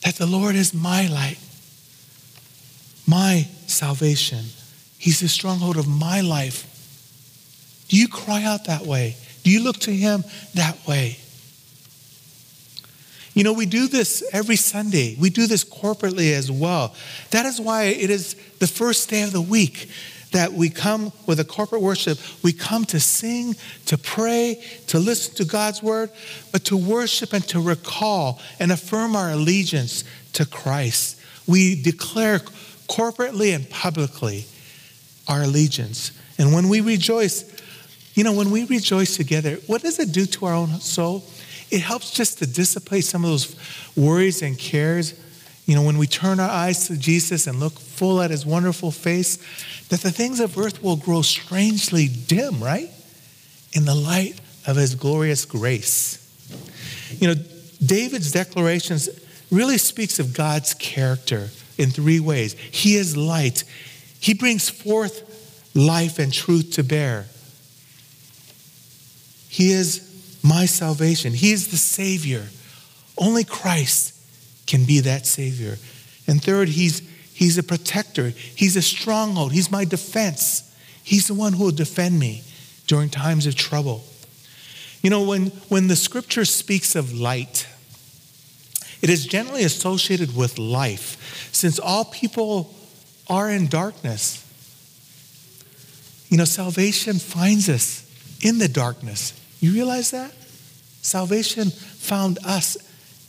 That 0.03 0.15
the 0.15 0.25
Lord 0.25 0.55
is 0.55 0.74
my 0.74 1.07
light, 1.07 1.39
my 3.07 3.48
salvation. 3.67 4.45
He's 4.98 5.19
the 5.19 5.27
stronghold 5.27 5.77
of 5.77 5.88
my 5.88 6.21
life. 6.21 6.65
Do 7.89 7.98
you 7.98 8.07
cry 8.07 8.43
out 8.43 8.65
that 8.65 8.83
way? 8.83 9.15
Do 9.43 9.51
you 9.51 9.63
look 9.63 9.77
to 9.79 9.91
Him 9.91 10.24
that 10.53 10.77
way? 10.88 11.17
You 13.33 13.43
know, 13.43 13.53
we 13.53 13.65
do 13.65 13.88
this 13.88 14.24
every 14.33 14.55
Sunday. 14.55 15.15
We 15.19 15.29
do 15.29 15.48
this 15.48 15.63
corporately 15.63 16.33
as 16.33 16.51
well. 16.51 16.93
That 17.31 17.45
is 17.45 17.59
why 17.59 17.83
it 17.86 18.09
is 18.09 18.36
the 18.59 18.67
first 18.67 19.09
day 19.09 19.21
of 19.21 19.31
the 19.31 19.41
week 19.41 19.89
that 20.31 20.53
we 20.53 20.69
come 20.69 21.12
with 21.25 21.39
a 21.39 21.43
corporate 21.43 21.81
worship. 21.81 22.19
We 22.43 22.53
come 22.53 22.86
to 22.86 23.00
sing, 23.00 23.55
to 23.88 23.98
pray, 23.98 24.63
to 24.88 25.00
listen 25.00 25.36
to 25.36 25.45
God's 25.45 25.81
word, 25.81 26.12
but 26.51 26.65
to 26.65 26.77
worship 26.77 27.33
and 27.33 27.43
to 27.50 27.59
recall 27.59 28.39
and 28.59 28.71
affirm 28.71 29.15
our 29.15 29.31
allegiance 29.31 30.03
to 30.33 30.45
Christ. 30.45 31.19
We 31.48 31.81
declare 31.81 32.39
corporately 32.88 33.55
and 33.55 33.69
publicly 33.69 34.45
our 35.27 35.43
allegiance. 35.43 36.12
And 36.38 36.53
when 36.53 36.69
we 36.69 36.81
rejoice, 36.81 37.45
you 38.13 38.24
know, 38.24 38.33
when 38.33 38.51
we 38.51 38.65
rejoice 38.65 39.15
together, 39.15 39.55
what 39.67 39.81
does 39.81 40.00
it 40.00 40.12
do 40.12 40.25
to 40.25 40.45
our 40.45 40.53
own 40.53 40.79
soul? 40.79 41.24
It 41.71 41.81
helps 41.81 42.12
just 42.12 42.39
to 42.39 42.48
dissipate 42.48 43.05
some 43.05 43.24
of 43.24 43.29
those 43.29 43.55
worries 43.95 44.41
and 44.41 44.57
cares. 44.57 45.13
You 45.65 45.75
know, 45.75 45.83
when 45.83 46.00
we 46.00 46.07
turn 46.07 46.39
our 46.39 46.50
eyes 46.50 46.88
to 46.88 46.98
Jesus 46.98 47.45
and 47.45 47.59
look 47.59 47.74
full 47.74 48.21
at 48.21 48.31
his 48.31 48.43
wonderful 48.43 48.89
face, 48.89 49.38
that 49.89 50.01
the 50.01 50.12
things 50.12 50.39
of 50.39 50.58
earth 50.58 50.81
will 50.81 50.96
grow 50.96 51.22
strangely 51.22 52.08
dim, 52.08 52.63
right? 52.63 52.89
In 53.74 53.86
the 53.86 53.96
light 53.96 54.39
of 54.65 54.75
his 54.75 54.96
glorious 54.96 55.46
grace. 55.46 56.17
You 57.19 57.29
know, 57.29 57.41
David's 57.84 58.31
declarations 58.31 59.10
really 59.51 59.77
speaks 59.77 60.19
of 60.19 60.34
God's 60.34 60.74
character 60.74 61.50
in 61.77 61.89
three 61.89 62.19
ways. 62.19 62.53
He 62.53 62.96
is 62.96 63.17
light. 63.17 63.63
He 64.19 64.34
brings 64.34 64.69
forth 64.69 65.72
life 65.75 66.19
and 66.19 66.31
truth 66.31 66.74
to 66.74 66.84
bear. 66.84 67.25
He 69.50 69.72
is 69.72 70.39
my 70.43 70.65
salvation. 70.65 71.34
He 71.34 71.51
is 71.51 71.69
the 71.69 71.77
Savior. 71.77 72.46
Only 73.17 73.43
Christ 73.43 74.15
can 74.67 74.86
be 74.86 75.00
that 75.01 75.25
Savior. 75.25 75.77
And 76.27 76.43
third, 76.43 76.69
He's, 76.69 77.01
he's 77.39 77.58
a 77.58 77.63
protector, 77.63 78.29
He's 78.29 78.75
a 78.75 78.81
stronghold, 78.81 79.53
He's 79.53 79.72
my 79.72 79.86
defense. 79.86 80.65
He's 81.01 81.27
the 81.27 81.34
one 81.34 81.53
who 81.53 81.63
will 81.63 81.72
defend 81.72 82.19
me 82.19 82.43
during 82.86 83.10
times 83.10 83.48
of 83.48 83.55
trouble. 83.55 84.03
You 85.01 85.10
know, 85.10 85.24
when, 85.24 85.48
when 85.69 85.88
the 85.88 85.96
scripture 85.96 86.43
speaks 86.43 86.96
of 86.96 87.17
light, 87.17 87.65
it 89.01 89.10
is 89.10 89.25
generally 89.25 89.63
associated 89.63 90.36
with 90.36 90.60
life, 90.60 91.50
since 91.53 91.79
all 91.79 92.05
people 92.05 92.75
are 93.29 93.50
in 93.50 93.67
darkness. 93.67 94.46
You 96.27 96.38
know, 96.38 96.46
salvation 96.46 97.13
finds 97.17 97.69
us 97.69 98.05
in 98.41 98.60
the 98.60 98.67
darkness. 98.67 99.34
You 99.62 99.72
realize 99.72 100.12
that? 100.12 100.31
Salvation 101.01 101.69
found 101.69 102.38
us 102.46 102.77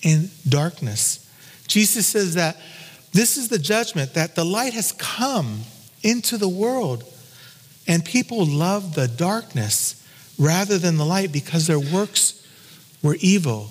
in 0.03 0.31
darkness. 0.49 1.27
Jesus 1.69 2.09
says 2.09 2.35
that 2.35 2.57
this 3.13 3.37
is 3.37 3.49
the 3.49 3.59
judgment 3.59 4.15
that 4.15 4.35
the 4.35 4.45
light 4.45 4.73
has 4.75 4.93
come 4.93 5.61
into 6.03 6.37
the 6.37 6.49
world, 6.49 7.05
and 7.87 8.05
people 8.05 8.47
love 8.47 8.95
the 8.95 9.09
darkness 9.09 9.97
rather 10.39 10.79
than 10.79 10.97
the 10.97 11.05
light 11.05 11.33
because 11.33 11.67
their 11.67 11.81
works 11.81 12.47
were 13.03 13.17
evil. 13.21 13.71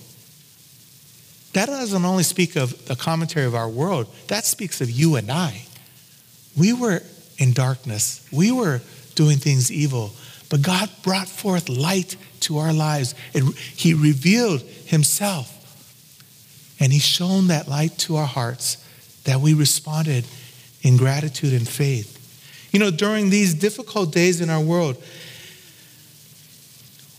That 1.53 1.65
doesn't 1.67 2.05
only 2.05 2.23
speak 2.23 2.55
of 2.55 2.85
the 2.87 2.95
commentary 2.95 3.45
of 3.45 3.55
our 3.55 3.69
world, 3.69 4.07
that 4.27 4.45
speaks 4.45 4.81
of 4.81 4.89
you 4.89 5.15
and 5.15 5.31
I. 5.31 5.63
We 6.57 6.73
were 6.73 7.01
in 7.37 7.53
darkness, 7.53 8.27
we 8.31 8.51
were 8.51 8.81
doing 9.15 9.37
things 9.37 9.71
evil, 9.71 10.11
but 10.49 10.61
God 10.61 10.89
brought 11.03 11.27
forth 11.27 11.69
light 11.69 12.15
to 12.41 12.57
our 12.57 12.73
lives. 12.73 13.15
And 13.33 13.55
he 13.55 13.93
revealed 13.93 14.61
himself. 14.61 15.55
And 16.79 16.91
he 16.91 16.99
shone 16.99 17.47
that 17.47 17.67
light 17.67 17.97
to 17.99 18.15
our 18.15 18.25
hearts 18.25 18.78
that 19.29 19.39
we 19.39 19.53
responded 19.53 20.25
in 20.81 20.97
gratitude 20.97 21.53
and 21.53 21.69
faith. 21.69 22.15
You 22.73 22.79
know, 22.79 22.89
during 22.89 23.29
these 23.29 23.53
difficult 23.53 24.11
days 24.11 24.41
in 24.41 24.49
our 24.49 24.59
world, 24.59 24.97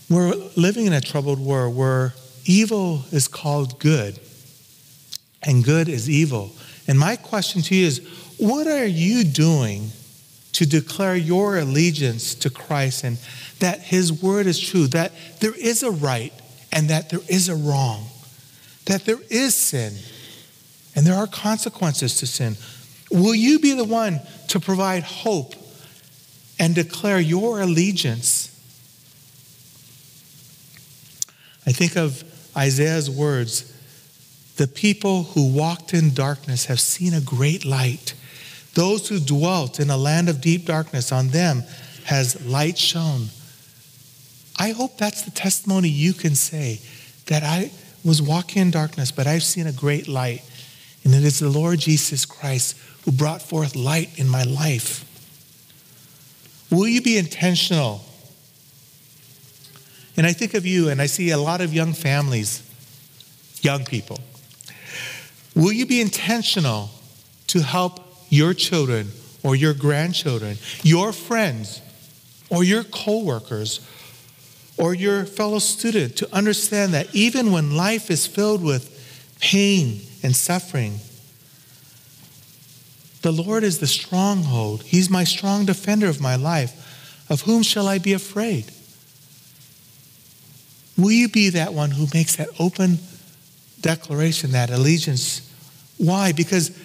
we're 0.09 0.33
living 0.57 0.87
in 0.87 0.93
a 0.93 0.99
troubled 0.99 1.39
world 1.39 1.73
where 1.73 2.13
evil 2.45 3.03
is 3.13 3.29
called 3.29 3.79
good 3.79 4.19
and 5.41 5.63
good 5.63 5.87
is 5.87 6.09
evil. 6.09 6.51
And 6.85 6.99
my 6.99 7.15
question 7.15 7.61
to 7.61 7.75
you 7.75 7.87
is 7.87 7.99
what 8.37 8.67
are 8.67 8.85
you 8.85 9.23
doing 9.23 9.87
to 10.51 10.65
declare 10.65 11.15
your 11.15 11.59
allegiance 11.59 12.35
to 12.35 12.49
Christ 12.49 13.05
and 13.05 13.17
that 13.59 13.79
his 13.79 14.11
word 14.11 14.47
is 14.47 14.59
true, 14.59 14.87
that 14.87 15.13
there 15.39 15.55
is 15.55 15.81
a 15.81 15.91
right 15.91 16.33
and 16.73 16.89
that 16.89 17.09
there 17.09 17.21
is 17.29 17.47
a 17.47 17.55
wrong, 17.55 18.03
that 18.85 19.05
there 19.05 19.21
is 19.29 19.55
sin 19.55 19.93
And 20.95 21.05
there 21.05 21.15
are 21.15 21.27
consequences 21.27 22.15
to 22.17 22.27
sin. 22.27 22.57
Will 23.09 23.35
you 23.35 23.59
be 23.59 23.73
the 23.73 23.83
one 23.83 24.19
to 24.49 24.59
provide 24.59 25.03
hope 25.03 25.53
and 26.59 26.75
declare 26.75 27.19
your 27.19 27.61
allegiance? 27.61 28.47
I 31.65 31.71
think 31.71 31.95
of 31.95 32.23
Isaiah's 32.55 33.09
words 33.09 33.67
The 34.57 34.67
people 34.67 35.23
who 35.23 35.53
walked 35.53 35.93
in 35.93 36.13
darkness 36.13 36.65
have 36.65 36.79
seen 36.79 37.13
a 37.13 37.21
great 37.21 37.65
light. 37.65 38.13
Those 38.73 39.07
who 39.09 39.19
dwelt 39.19 39.79
in 39.79 39.89
a 39.89 39.97
land 39.97 40.29
of 40.29 40.39
deep 40.39 40.65
darkness, 40.65 41.11
on 41.11 41.29
them 41.29 41.63
has 42.05 42.45
light 42.45 42.77
shone. 42.77 43.27
I 44.57 44.71
hope 44.71 44.97
that's 44.97 45.23
the 45.23 45.31
testimony 45.31 45.89
you 45.89 46.13
can 46.13 46.35
say 46.35 46.79
that 47.25 47.43
I 47.43 47.71
was 48.03 48.21
walking 48.21 48.61
in 48.61 48.71
darkness, 48.71 49.11
but 49.11 49.27
I've 49.27 49.43
seen 49.43 49.67
a 49.67 49.71
great 49.71 50.07
light. 50.07 50.41
And 51.03 51.13
it 51.13 51.23
is 51.23 51.39
the 51.39 51.49
Lord 51.49 51.79
Jesus 51.79 52.25
Christ 52.25 52.77
who 53.05 53.11
brought 53.11 53.41
forth 53.41 53.75
light 53.75 54.17
in 54.19 54.29
my 54.29 54.43
life. 54.43 55.05
Will 56.69 56.87
you 56.87 57.01
be 57.01 57.17
intentional? 57.17 58.03
And 60.15 60.25
I 60.25 60.33
think 60.33 60.53
of 60.53 60.65
you, 60.65 60.89
and 60.89 61.01
I 61.01 61.07
see 61.07 61.31
a 61.31 61.37
lot 61.37 61.61
of 61.61 61.73
young 61.73 61.93
families, 61.93 62.63
young 63.61 63.83
people. 63.83 64.19
Will 65.55 65.71
you 65.71 65.85
be 65.85 65.99
intentional 65.99 66.89
to 67.47 67.61
help 67.61 67.99
your 68.29 68.53
children 68.53 69.09
or 69.43 69.55
your 69.55 69.73
grandchildren, 69.73 70.57
your 70.83 71.11
friends, 71.11 71.81
or 72.49 72.63
your 72.63 72.83
coworkers, 72.83 73.85
or 74.77 74.93
your 74.93 75.25
fellow 75.25 75.59
student 75.59 76.15
to 76.17 76.35
understand 76.35 76.93
that 76.93 77.13
even 77.13 77.51
when 77.51 77.75
life 77.75 78.09
is 78.09 78.27
filled 78.27 78.63
with 78.63 78.97
pain 79.39 80.01
and 80.23 80.35
suffering, 80.35 80.99
the 83.21 83.31
Lord 83.31 83.63
is 83.63 83.79
the 83.79 83.87
stronghold. 83.87 84.83
He's 84.83 85.09
my 85.09 85.23
strong 85.23 85.65
defender 85.65 86.07
of 86.07 86.19
my 86.19 86.35
life. 86.35 86.77
Of 87.29 87.41
whom 87.41 87.63
shall 87.63 87.87
I 87.87 87.97
be 87.97 88.13
afraid? 88.13 88.65
Will 90.97 91.11
you 91.11 91.29
be 91.29 91.49
that 91.49 91.73
one 91.73 91.91
who 91.91 92.07
makes 92.13 92.35
that 92.35 92.49
open 92.59 92.99
declaration, 93.79 94.51
that 94.51 94.69
allegiance? 94.69 95.49
Why? 95.97 96.31
Because 96.31 96.77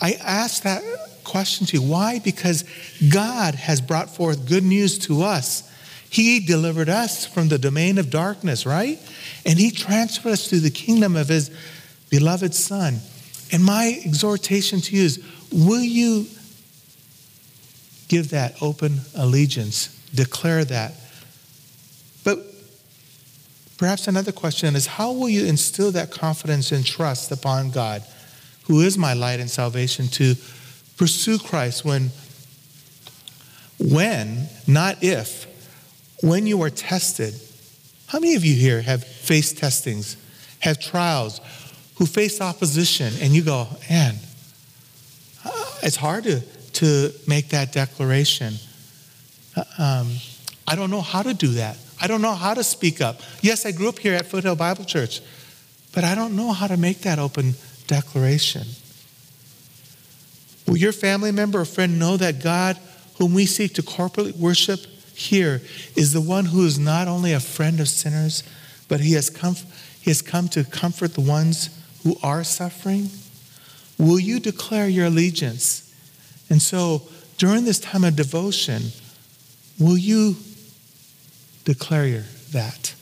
I 0.00 0.12
ask 0.12 0.62
that 0.62 0.82
question 1.24 1.66
to 1.68 1.78
you. 1.78 1.82
Why? 1.82 2.20
Because 2.20 2.64
God 3.12 3.54
has 3.54 3.80
brought 3.80 4.14
forth 4.14 4.46
good 4.48 4.64
news 4.64 4.98
to 5.00 5.22
us. 5.22 5.70
He 6.10 6.38
delivered 6.38 6.88
us 6.88 7.26
from 7.26 7.48
the 7.48 7.58
domain 7.58 7.98
of 7.98 8.10
darkness, 8.10 8.64
right? 8.66 9.00
And 9.44 9.58
He 9.58 9.70
transferred 9.72 10.32
us 10.32 10.48
to 10.48 10.60
the 10.60 10.70
kingdom 10.70 11.16
of 11.16 11.28
His 11.28 11.50
beloved 12.18 12.54
Son. 12.54 13.00
And 13.50 13.64
my 13.64 14.00
exhortation 14.04 14.80
to 14.82 14.96
you 14.96 15.02
is 15.02 15.24
will 15.50 15.82
you 15.82 16.26
give 18.06 18.30
that 18.30 18.54
open 18.62 19.00
allegiance, 19.16 19.88
declare 20.14 20.64
that? 20.64 20.94
But 22.22 22.38
perhaps 23.78 24.06
another 24.06 24.30
question 24.30 24.76
is 24.76 24.86
how 24.86 25.10
will 25.10 25.28
you 25.28 25.44
instill 25.44 25.90
that 25.92 26.12
confidence 26.12 26.70
and 26.70 26.86
trust 26.86 27.32
upon 27.32 27.72
God, 27.72 28.04
who 28.66 28.80
is 28.80 28.96
my 28.96 29.14
light 29.14 29.40
and 29.40 29.50
salvation, 29.50 30.06
to 30.08 30.36
pursue 30.96 31.38
Christ 31.38 31.84
when, 31.84 32.10
when, 33.80 34.46
not 34.68 35.02
if, 35.02 35.46
when 36.22 36.46
you 36.46 36.62
are 36.62 36.70
tested? 36.70 37.34
How 38.06 38.20
many 38.20 38.36
of 38.36 38.44
you 38.44 38.54
here 38.54 38.82
have 38.82 39.02
faced 39.02 39.58
testings, 39.58 40.16
have 40.60 40.78
trials, 40.78 41.40
who 41.96 42.06
face 42.06 42.40
opposition, 42.40 43.12
and 43.20 43.32
you 43.32 43.42
go, 43.42 43.68
man, 43.88 44.14
it's 45.82 45.96
hard 45.96 46.24
to, 46.24 46.40
to 46.40 47.10
make 47.28 47.50
that 47.50 47.72
declaration. 47.72 48.54
Uh, 49.54 49.64
um, 49.78 50.12
I 50.66 50.76
don't 50.76 50.90
know 50.90 51.02
how 51.02 51.22
to 51.22 51.34
do 51.34 51.48
that. 51.48 51.76
I 52.00 52.06
don't 52.06 52.22
know 52.22 52.34
how 52.34 52.54
to 52.54 52.64
speak 52.64 53.00
up. 53.00 53.20
Yes, 53.42 53.66
I 53.66 53.72
grew 53.72 53.88
up 53.88 53.98
here 53.98 54.14
at 54.14 54.26
Foothill 54.26 54.56
Bible 54.56 54.84
Church, 54.84 55.20
but 55.92 56.04
I 56.04 56.14
don't 56.14 56.34
know 56.34 56.52
how 56.52 56.66
to 56.66 56.76
make 56.76 57.00
that 57.00 57.18
open 57.18 57.54
declaration. 57.86 58.66
Will 60.66 60.78
your 60.78 60.92
family 60.92 61.30
member 61.30 61.60
or 61.60 61.64
friend 61.66 61.98
know 61.98 62.16
that 62.16 62.42
God, 62.42 62.78
whom 63.18 63.34
we 63.34 63.44
seek 63.44 63.74
to 63.74 63.82
corporately 63.82 64.36
worship 64.36 64.80
here, 65.14 65.60
is 65.94 66.12
the 66.12 66.20
one 66.20 66.46
who 66.46 66.64
is 66.64 66.78
not 66.78 67.06
only 67.06 67.32
a 67.32 67.40
friend 67.40 67.78
of 67.78 67.88
sinners, 67.88 68.42
but 68.88 69.00
he 69.00 69.12
has 69.12 69.28
come, 69.28 69.54
he 70.00 70.10
has 70.10 70.22
come 70.22 70.48
to 70.48 70.64
comfort 70.64 71.14
the 71.14 71.20
ones 71.20 71.73
who 72.04 72.16
are 72.22 72.44
suffering? 72.44 73.08
Will 73.98 74.20
you 74.20 74.38
declare 74.38 74.88
your 74.88 75.06
allegiance? 75.06 75.92
And 76.50 76.62
so, 76.62 77.02
during 77.38 77.64
this 77.64 77.80
time 77.80 78.04
of 78.04 78.14
devotion, 78.14 78.82
will 79.78 79.98
you 79.98 80.36
declare 81.64 82.24
that? 82.52 82.94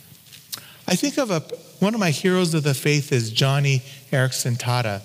I 0.88 0.94
think 0.94 1.18
of 1.18 1.30
a, 1.30 1.40
one 1.80 1.94
of 1.94 2.00
my 2.00 2.10
heroes 2.10 2.54
of 2.54 2.62
the 2.62 2.74
faith 2.74 3.12
is 3.12 3.32
Joni 3.32 3.82
Eareckson 4.10 4.56
Tada. 4.56 5.02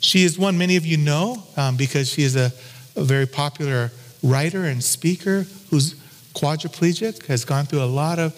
She 0.00 0.24
is 0.24 0.38
one 0.38 0.58
many 0.58 0.76
of 0.76 0.84
you 0.86 0.96
know 0.96 1.42
um, 1.56 1.76
because 1.76 2.10
she 2.10 2.22
is 2.22 2.36
a, 2.36 2.52
a 2.94 3.02
very 3.02 3.26
popular 3.26 3.90
writer 4.22 4.64
and 4.64 4.82
speaker 4.84 5.46
who's 5.70 5.94
quadriplegic, 6.34 7.26
has 7.26 7.44
gone 7.44 7.64
through 7.64 7.82
a 7.82 7.86
lot 7.86 8.18
of 8.18 8.34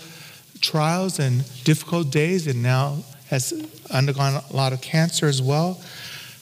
trials 0.61 1.19
and 1.19 1.45
difficult 1.65 2.11
days, 2.11 2.47
and 2.47 2.63
now 2.63 2.99
has 3.29 3.53
undergone 3.91 4.43
a 4.51 4.57
lot 4.57 4.73
of 4.73 4.81
cancer 4.81 5.27
as 5.27 5.43
well. 5.43 5.81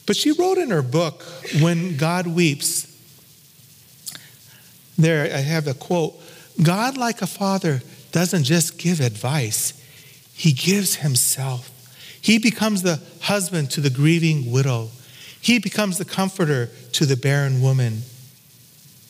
But 0.05 0.15
she 0.15 0.31
wrote 0.31 0.57
in 0.57 0.69
her 0.69 0.81
book, 0.81 1.23
When 1.59 1.97
God 1.97 2.27
Weeps, 2.27 2.93
there 4.97 5.23
I 5.25 5.39
have 5.39 5.67
a 5.67 5.73
quote 5.73 6.19
God, 6.63 6.97
like 6.97 7.21
a 7.21 7.27
father, 7.27 7.81
doesn't 8.11 8.45
just 8.45 8.79
give 8.79 8.99
advice, 8.99 9.73
he 10.33 10.51
gives 10.51 10.95
himself. 10.95 11.73
He 12.19 12.39
becomes 12.39 12.81
the 12.81 12.99
husband 13.21 13.69
to 13.71 13.81
the 13.81 13.89
grieving 13.89 14.51
widow, 14.51 14.89
he 15.39 15.59
becomes 15.59 15.97
the 15.97 16.05
comforter 16.05 16.67
to 16.93 17.05
the 17.05 17.15
barren 17.15 17.61
woman, 17.61 18.01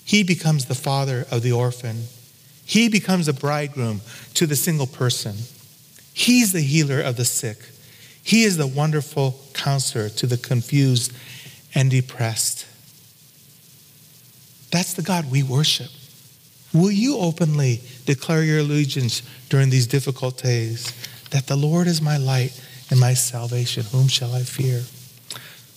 he 0.04 0.24
becomes 0.24 0.66
the 0.66 0.76
father 0.76 1.26
of 1.32 1.42
the 1.42 1.52
orphan, 1.52 2.04
he 2.66 2.90
becomes 2.90 3.28
a 3.28 3.34
bridegroom 3.34 4.02
to 4.34 4.46
the 4.46 4.56
single 4.56 4.88
person. 4.88 5.36
He's 6.18 6.52
the 6.52 6.62
healer 6.62 7.00
of 7.00 7.16
the 7.16 7.26
sick. 7.26 7.60
He 8.24 8.42
is 8.42 8.58
the 8.58 8.66
wonderful 8.66 9.40
counselor 9.54 10.10
to 10.10 10.26
the 10.26 10.36
confused 10.36 11.14
and 11.76 11.92
depressed. 11.92 12.66
That's 14.72 14.96
the 14.96 15.04
God 15.04 15.30
we 15.30 15.44
worship. 15.44 15.92
Will 16.74 16.90
you 16.90 17.20
openly 17.20 17.82
declare 18.08 18.42
your 18.42 18.58
allegiance 18.62 19.22
during 19.50 19.70
these 19.70 19.86
difficult 19.86 20.42
days 20.42 20.92
that 21.30 21.46
the 21.46 21.56
Lord 21.56 21.86
is 21.86 22.02
my 22.02 22.18
light 22.18 22.60
and 22.90 23.00
my 23.00 23.14
salvation? 23.14 23.84
Whom 23.92 24.08
shall 24.08 24.34
I 24.34 24.42
fear? 24.42 24.82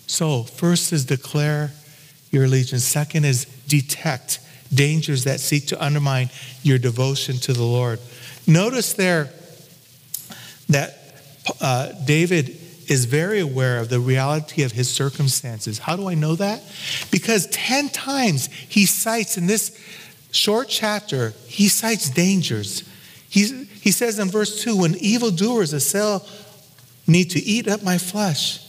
So, 0.06 0.44
first 0.44 0.90
is 0.94 1.04
declare 1.04 1.72
your 2.30 2.44
allegiance. 2.44 2.84
Second 2.84 3.26
is 3.26 3.44
detect 3.68 4.40
dangers 4.72 5.24
that 5.24 5.38
seek 5.38 5.66
to 5.66 5.84
undermine 5.84 6.30
your 6.62 6.78
devotion 6.78 7.36
to 7.40 7.52
the 7.52 7.62
Lord. 7.62 8.00
Notice 8.46 8.94
there 8.94 9.30
that 10.72 10.96
uh, 11.60 11.92
David 12.04 12.56
is 12.88 13.04
very 13.04 13.38
aware 13.38 13.78
of 13.78 13.88
the 13.88 14.00
reality 14.00 14.62
of 14.62 14.72
his 14.72 14.90
circumstances. 14.90 15.78
How 15.78 15.96
do 15.96 16.08
I 16.08 16.14
know 16.14 16.34
that? 16.34 16.60
Because 17.12 17.46
10 17.48 17.88
times 17.90 18.46
he 18.46 18.84
cites 18.84 19.38
in 19.38 19.46
this 19.46 19.78
short 20.32 20.68
chapter, 20.68 21.30
he 21.46 21.68
cites 21.68 22.10
dangers. 22.10 22.82
He's, 23.28 23.70
he 23.80 23.92
says 23.92 24.18
in 24.18 24.28
verse 24.28 24.64
2 24.64 24.76
when 24.76 24.96
evildoers 24.96 25.72
assail 25.72 26.26
me 27.06 27.24
to 27.24 27.38
eat 27.38 27.68
up 27.68 27.82
my 27.82 27.96
flesh, 27.96 28.66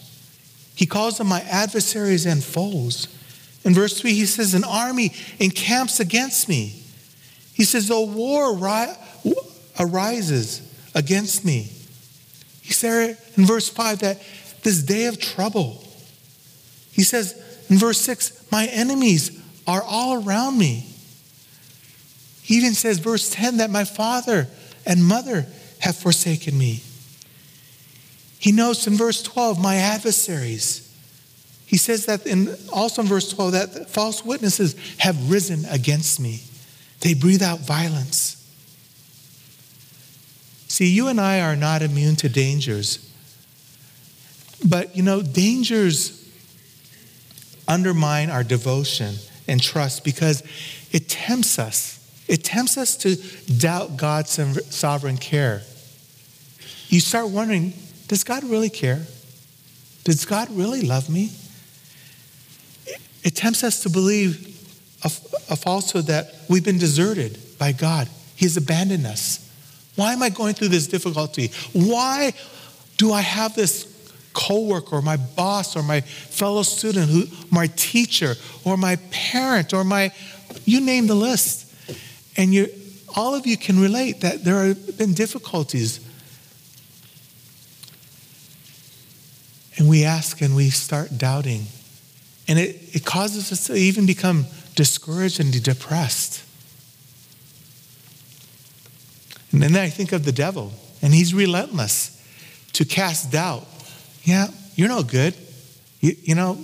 he 0.75 0.85
calls 0.85 1.17
them 1.17 1.27
my 1.27 1.41
adversaries 1.41 2.25
and 2.25 2.43
foes. 2.43 3.07
In 3.63 3.73
verse 3.73 3.99
3, 3.99 4.13
he 4.13 4.25
says, 4.25 4.53
An 4.53 4.63
army 4.63 5.11
encamps 5.39 5.99
against 5.99 6.47
me. 6.47 6.81
He 7.53 7.63
says, 7.63 7.87
Though 7.87 8.05
war 8.05 8.55
ri- 8.55 9.33
arises 9.79 10.61
against 10.95 11.45
me, 11.45 11.69
he 12.71 12.73
said 12.73 13.17
in 13.35 13.45
verse 13.45 13.67
5 13.67 13.99
that 13.99 14.21
this 14.63 14.81
day 14.81 15.07
of 15.07 15.19
trouble, 15.19 15.83
he 16.93 17.03
says 17.03 17.35
in 17.69 17.77
verse 17.77 17.99
6, 17.99 18.49
my 18.49 18.67
enemies 18.67 19.37
are 19.67 19.83
all 19.83 20.25
around 20.25 20.57
me. 20.57 20.85
He 22.41 22.55
even 22.55 22.73
says, 22.73 22.99
verse 22.99 23.29
10, 23.29 23.57
that 23.57 23.69
my 23.71 23.83
father 23.83 24.47
and 24.85 25.03
mother 25.03 25.47
have 25.79 25.97
forsaken 25.97 26.57
me. 26.57 26.81
He 28.39 28.53
notes 28.53 28.87
in 28.87 28.95
verse 28.95 29.21
12, 29.21 29.61
my 29.61 29.75
adversaries. 29.75 30.87
He 31.65 31.75
says 31.75 32.05
that 32.05 32.25
in, 32.25 32.55
also 32.71 33.01
in 33.01 33.09
verse 33.09 33.29
12 33.33 33.51
that 33.51 33.89
false 33.89 34.23
witnesses 34.23 34.77
have 34.99 35.29
risen 35.29 35.65
against 35.65 36.21
me. 36.21 36.39
They 37.01 37.15
breathe 37.15 37.43
out 37.43 37.59
violence. 37.59 38.40
See, 40.81 40.87
you 40.87 41.09
and 41.09 41.21
I 41.21 41.41
are 41.41 41.55
not 41.55 41.83
immune 41.83 42.15
to 42.15 42.27
dangers. 42.27 43.07
But, 44.67 44.97
you 44.97 45.03
know, 45.03 45.21
dangers 45.21 46.27
undermine 47.67 48.31
our 48.31 48.43
devotion 48.43 49.13
and 49.47 49.61
trust 49.61 50.03
because 50.03 50.41
it 50.91 51.07
tempts 51.07 51.59
us. 51.59 52.23
It 52.27 52.43
tempts 52.43 52.79
us 52.79 52.97
to 52.97 53.15
doubt 53.59 53.95
God's 53.95 54.31
sovereign 54.75 55.17
care. 55.17 55.61
You 56.87 56.99
start 56.99 57.29
wondering 57.29 57.73
does 58.07 58.23
God 58.23 58.43
really 58.43 58.71
care? 58.71 59.05
Does 60.03 60.25
God 60.25 60.49
really 60.49 60.81
love 60.81 61.11
me? 61.11 61.29
It 63.23 63.35
tempts 63.35 63.63
us 63.63 63.83
to 63.83 63.89
believe 63.91 64.47
a, 65.03 65.11
a 65.53 65.55
falsehood 65.55 66.07
that 66.07 66.33
we've 66.49 66.65
been 66.65 66.79
deserted 66.79 67.37
by 67.59 67.71
God. 67.71 68.09
He 68.35 68.45
has 68.45 68.57
abandoned 68.57 69.05
us. 69.05 69.47
Why 69.95 70.13
am 70.13 70.23
I 70.23 70.29
going 70.29 70.53
through 70.53 70.69
this 70.69 70.87
difficulty? 70.87 71.51
Why 71.73 72.33
do 72.97 73.11
I 73.11 73.21
have 73.21 73.55
this 73.55 73.91
coworker 74.33 74.97
or 74.97 75.01
my 75.01 75.17
boss 75.17 75.75
or 75.75 75.83
my 75.83 76.01
fellow 76.01 76.63
student 76.63 77.09
who 77.09 77.25
my 77.49 77.67
teacher 77.75 78.35
or 78.63 78.77
my 78.77 78.97
parent 79.11 79.73
or 79.73 79.83
my 79.83 80.11
you 80.65 80.81
name 80.81 81.07
the 81.07 81.15
list. 81.15 81.73
And 82.37 82.53
you 82.53 82.67
all 83.15 83.35
of 83.35 83.45
you 83.45 83.57
can 83.57 83.79
relate 83.79 84.21
that 84.21 84.43
there 84.43 84.65
have 84.65 84.97
been 84.97 85.13
difficulties. 85.13 85.99
And 89.77 89.89
we 89.89 90.05
ask 90.05 90.41
and 90.41 90.55
we 90.55 90.69
start 90.69 91.17
doubting. 91.17 91.65
And 92.47 92.59
it, 92.59 92.95
it 92.95 93.05
causes 93.05 93.51
us 93.51 93.67
to 93.67 93.75
even 93.75 94.05
become 94.05 94.45
discouraged 94.75 95.39
and 95.39 95.63
depressed 95.63 96.43
and 99.51 99.61
then 99.61 99.75
i 99.75 99.89
think 99.89 100.11
of 100.11 100.25
the 100.25 100.31
devil 100.31 100.71
and 101.01 101.13
he's 101.13 101.33
relentless 101.33 102.17
to 102.73 102.85
cast 102.85 103.31
doubt 103.31 103.67
yeah, 104.23 104.47
you're 104.75 104.89
no 104.89 105.03
good. 105.03 105.35
You, 105.99 106.15
you 106.23 106.35
know, 106.35 106.57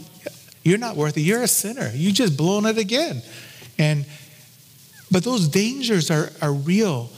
you're 0.63 0.78
not 0.78 0.95
worthy. 0.95 1.21
You're 1.21 1.43
a 1.43 1.47
sinner. 1.47 1.91
You 1.93 2.12
just 2.12 2.38
blown 2.38 2.65
it 2.65 2.78
again. 2.78 3.21
And 3.78 4.06
but 5.10 5.23
those 5.23 5.47
dangers 5.47 6.12
are, 6.12 6.32
are 6.41 6.54
real. 6.54 7.10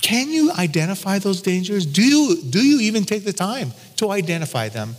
Can 0.00 0.30
you 0.30 0.50
identify 0.52 1.18
those 1.18 1.42
dangers? 1.42 1.84
Do 1.84 2.02
you, 2.02 2.42
do 2.42 2.64
you 2.64 2.80
even 2.80 3.04
take 3.04 3.24
the 3.24 3.32
time 3.32 3.72
to 3.96 4.10
identify 4.10 4.70
them? 4.70 4.96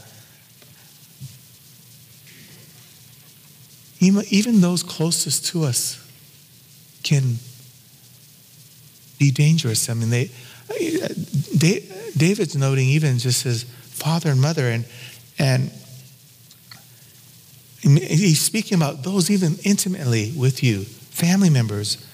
Even 3.99 4.61
those 4.61 4.83
closest 4.83 5.47
to 5.47 5.63
us 5.63 5.97
can 7.03 7.37
be 9.19 9.31
dangerous. 9.31 9.89
I 9.89 9.93
mean, 9.93 10.09
they, 10.09 10.31
David's 12.17 12.55
noting 12.55 12.87
even 12.87 13.19
just 13.19 13.43
his 13.43 13.63
father 13.63 14.31
and 14.31 14.41
mother. 14.41 14.63
And, 14.63 14.85
and 15.37 15.71
he's 17.81 18.41
speaking 18.41 18.77
about 18.77 19.03
those 19.03 19.29
even 19.29 19.57
intimately 19.63 20.33
with 20.35 20.63
you, 20.63 20.83
family 20.83 21.49
members. 21.49 22.05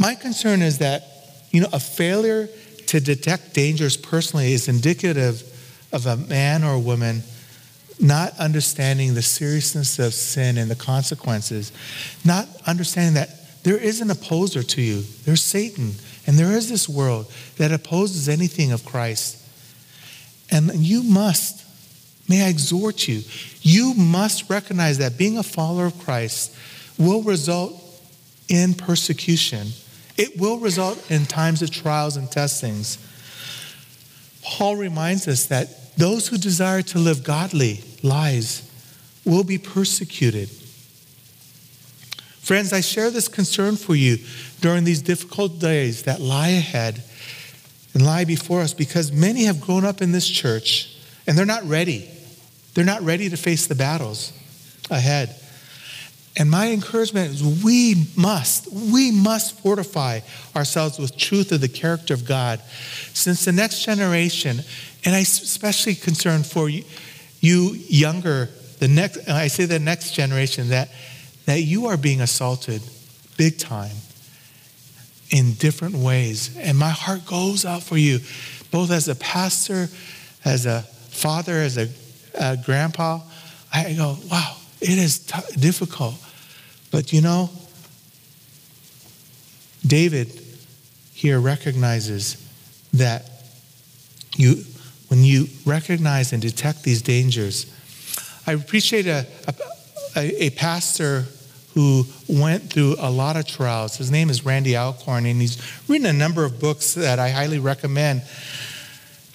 My 0.00 0.14
concern 0.14 0.62
is 0.62 0.78
that, 0.78 1.04
you 1.50 1.60
know, 1.60 1.68
a 1.72 1.80
failure 1.80 2.48
to 2.88 3.00
detect 3.00 3.54
dangers 3.54 3.96
personally 3.96 4.52
is 4.52 4.68
indicative 4.68 5.42
of 5.92 6.06
a 6.06 6.16
man 6.16 6.64
or 6.64 6.74
a 6.74 6.80
woman 6.80 7.22
not 7.98 8.38
understanding 8.38 9.14
the 9.14 9.22
seriousness 9.22 9.98
of 9.98 10.12
sin 10.12 10.58
and 10.58 10.70
the 10.70 10.76
consequences, 10.76 11.72
not 12.24 12.46
understanding 12.66 13.14
that 13.14 13.30
there 13.66 13.76
is 13.76 14.00
an 14.00 14.12
opposer 14.12 14.62
to 14.62 14.80
you. 14.80 15.02
There's 15.24 15.42
Satan, 15.42 15.94
and 16.24 16.38
there 16.38 16.52
is 16.52 16.68
this 16.68 16.88
world 16.88 17.28
that 17.56 17.72
opposes 17.72 18.28
anything 18.28 18.70
of 18.70 18.84
Christ. 18.84 19.42
And 20.52 20.72
you 20.76 21.02
must, 21.02 21.66
may 22.28 22.44
I 22.44 22.48
exhort 22.48 23.08
you, 23.08 23.22
you 23.62 23.92
must 23.94 24.48
recognize 24.48 24.98
that 24.98 25.18
being 25.18 25.36
a 25.36 25.42
follower 25.42 25.86
of 25.86 25.98
Christ 25.98 26.54
will 26.96 27.24
result 27.24 27.82
in 28.48 28.74
persecution. 28.74 29.66
It 30.16 30.38
will 30.38 30.60
result 30.60 31.10
in 31.10 31.26
times 31.26 31.60
of 31.60 31.72
trials 31.72 32.16
and 32.16 32.30
testings. 32.30 32.98
Paul 34.44 34.76
reminds 34.76 35.26
us 35.26 35.46
that 35.46 35.96
those 35.96 36.28
who 36.28 36.38
desire 36.38 36.82
to 36.82 37.00
live 37.00 37.24
godly 37.24 37.80
lives 38.04 38.70
will 39.24 39.42
be 39.42 39.58
persecuted. 39.58 40.50
Friends, 42.46 42.72
I 42.72 42.80
share 42.80 43.10
this 43.10 43.26
concern 43.26 43.74
for 43.74 43.96
you 43.96 44.18
during 44.60 44.84
these 44.84 45.02
difficult 45.02 45.58
days 45.58 46.04
that 46.04 46.20
lie 46.20 46.50
ahead 46.50 47.02
and 47.92 48.06
lie 48.06 48.24
before 48.24 48.60
us 48.60 48.72
because 48.72 49.10
many 49.10 49.46
have 49.46 49.60
grown 49.60 49.84
up 49.84 50.00
in 50.00 50.12
this 50.12 50.28
church 50.28 50.96
and 51.26 51.36
they're 51.36 51.44
not 51.44 51.64
ready. 51.64 52.08
They're 52.74 52.84
not 52.84 53.02
ready 53.02 53.28
to 53.30 53.36
face 53.36 53.66
the 53.66 53.74
battles 53.74 54.32
ahead. 54.92 55.34
And 56.36 56.48
my 56.48 56.70
encouragement 56.70 57.32
is 57.32 57.64
we 57.64 58.06
must, 58.16 58.72
we 58.72 59.10
must 59.10 59.58
fortify 59.58 60.20
ourselves 60.54 61.00
with 61.00 61.16
truth 61.16 61.50
of 61.50 61.60
the 61.60 61.68
character 61.68 62.14
of 62.14 62.24
God. 62.24 62.60
Since 63.12 63.44
the 63.44 63.50
next 63.50 63.84
generation, 63.84 64.60
and 65.04 65.16
I 65.16 65.18
especially 65.18 65.96
concerned 65.96 66.46
for 66.46 66.68
you, 66.68 66.84
you 67.40 67.72
younger, 67.88 68.50
the 68.78 68.86
next, 68.86 69.28
I 69.28 69.48
say 69.48 69.64
the 69.64 69.80
next 69.80 70.12
generation, 70.12 70.68
that, 70.68 70.90
that 71.46 71.62
you 71.62 71.86
are 71.86 71.96
being 71.96 72.20
assaulted 72.20 72.82
big 73.36 73.58
time 73.58 73.96
in 75.30 75.54
different 75.54 75.94
ways. 75.94 76.56
And 76.56 76.76
my 76.76 76.90
heart 76.90 77.24
goes 77.26 77.64
out 77.64 77.82
for 77.82 77.96
you, 77.96 78.20
both 78.70 78.90
as 78.90 79.08
a 79.08 79.14
pastor, 79.14 79.88
as 80.44 80.66
a 80.66 80.82
father, 80.82 81.54
as 81.54 81.78
a, 81.78 81.88
a 82.34 82.56
grandpa. 82.56 83.20
I 83.72 83.94
go, 83.94 84.16
wow, 84.30 84.56
it 84.80 84.98
is 84.98 85.20
t- 85.20 85.56
difficult. 85.58 86.14
But 86.90 87.12
you 87.12 87.20
know, 87.20 87.50
David 89.86 90.28
here 91.12 91.40
recognizes 91.40 92.42
that 92.94 93.28
you, 94.36 94.64
when 95.08 95.24
you 95.24 95.46
recognize 95.64 96.32
and 96.32 96.42
detect 96.42 96.82
these 96.82 97.02
dangers, 97.02 97.72
I 98.46 98.52
appreciate 98.52 99.06
a, 99.06 99.26
a, 100.14 100.44
a 100.44 100.50
pastor 100.50 101.24
who 101.76 102.06
went 102.26 102.72
through 102.72 102.96
a 102.98 103.10
lot 103.10 103.36
of 103.36 103.46
trials. 103.46 103.98
His 103.98 104.10
name 104.10 104.30
is 104.30 104.46
Randy 104.46 104.74
Alcorn, 104.74 105.26
and 105.26 105.38
he's 105.38 105.60
written 105.86 106.06
a 106.06 106.12
number 106.12 106.42
of 106.42 106.58
books 106.58 106.94
that 106.94 107.18
I 107.18 107.28
highly 107.28 107.58
recommend. 107.58 108.22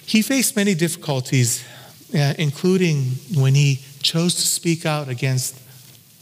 He 0.04 0.22
faced 0.22 0.56
many 0.56 0.74
difficulties, 0.74 1.64
uh, 2.12 2.34
including 2.38 3.04
when 3.36 3.54
he 3.54 3.78
chose 4.02 4.34
to 4.34 4.40
speak 4.40 4.84
out 4.84 5.08
against 5.08 5.56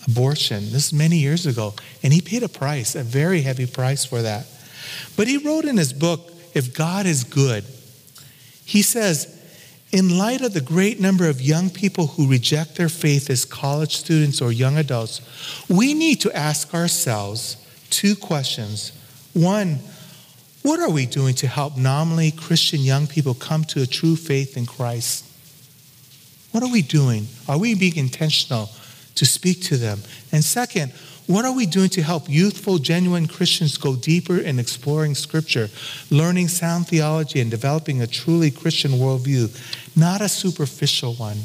abortion. 0.06 0.58
This 0.72 0.88
is 0.88 0.92
many 0.92 1.16
years 1.16 1.46
ago, 1.46 1.72
and 2.02 2.12
he 2.12 2.20
paid 2.20 2.42
a 2.42 2.50
price, 2.50 2.94
a 2.94 3.02
very 3.02 3.40
heavy 3.40 3.66
price 3.66 4.04
for 4.04 4.20
that. 4.20 4.46
But 5.16 5.26
he 5.26 5.38
wrote 5.38 5.64
in 5.64 5.78
his 5.78 5.94
book, 5.94 6.30
If 6.52 6.74
God 6.74 7.06
is 7.06 7.24
Good, 7.24 7.64
he 8.66 8.82
says, 8.82 9.39
in 9.92 10.18
light 10.18 10.40
of 10.40 10.54
the 10.54 10.60
great 10.60 11.00
number 11.00 11.28
of 11.28 11.40
young 11.40 11.68
people 11.68 12.06
who 12.08 12.28
reject 12.28 12.76
their 12.76 12.88
faith 12.88 13.28
as 13.28 13.44
college 13.44 13.96
students 13.96 14.40
or 14.40 14.52
young 14.52 14.78
adults, 14.78 15.20
we 15.68 15.94
need 15.94 16.20
to 16.20 16.36
ask 16.36 16.72
ourselves 16.74 17.56
two 17.90 18.14
questions. 18.14 18.92
One, 19.32 19.80
what 20.62 20.78
are 20.78 20.90
we 20.90 21.06
doing 21.06 21.34
to 21.36 21.48
help 21.48 21.76
nominally 21.76 22.30
Christian 22.30 22.80
young 22.80 23.06
people 23.06 23.34
come 23.34 23.64
to 23.64 23.82
a 23.82 23.86
true 23.86 24.14
faith 24.14 24.56
in 24.56 24.66
Christ? 24.66 25.24
What 26.52 26.62
are 26.62 26.70
we 26.70 26.82
doing? 26.82 27.26
Are 27.48 27.58
we 27.58 27.74
being 27.74 27.96
intentional 27.96 28.70
to 29.16 29.26
speak 29.26 29.62
to 29.62 29.76
them? 29.76 30.00
And 30.30 30.44
second, 30.44 30.92
what 31.30 31.44
are 31.44 31.52
we 31.52 31.64
doing 31.64 31.88
to 31.90 32.02
help 32.02 32.28
youthful, 32.28 32.78
genuine 32.78 33.28
Christians 33.28 33.78
go 33.78 33.94
deeper 33.94 34.36
in 34.36 34.58
exploring 34.58 35.14
Scripture, 35.14 35.68
learning 36.10 36.48
sound 36.48 36.88
theology, 36.88 37.40
and 37.40 37.48
developing 37.48 38.02
a 38.02 38.06
truly 38.08 38.50
Christian 38.50 38.92
worldview, 38.92 39.48
not 39.96 40.20
a 40.20 40.28
superficial 40.28 41.14
one? 41.14 41.38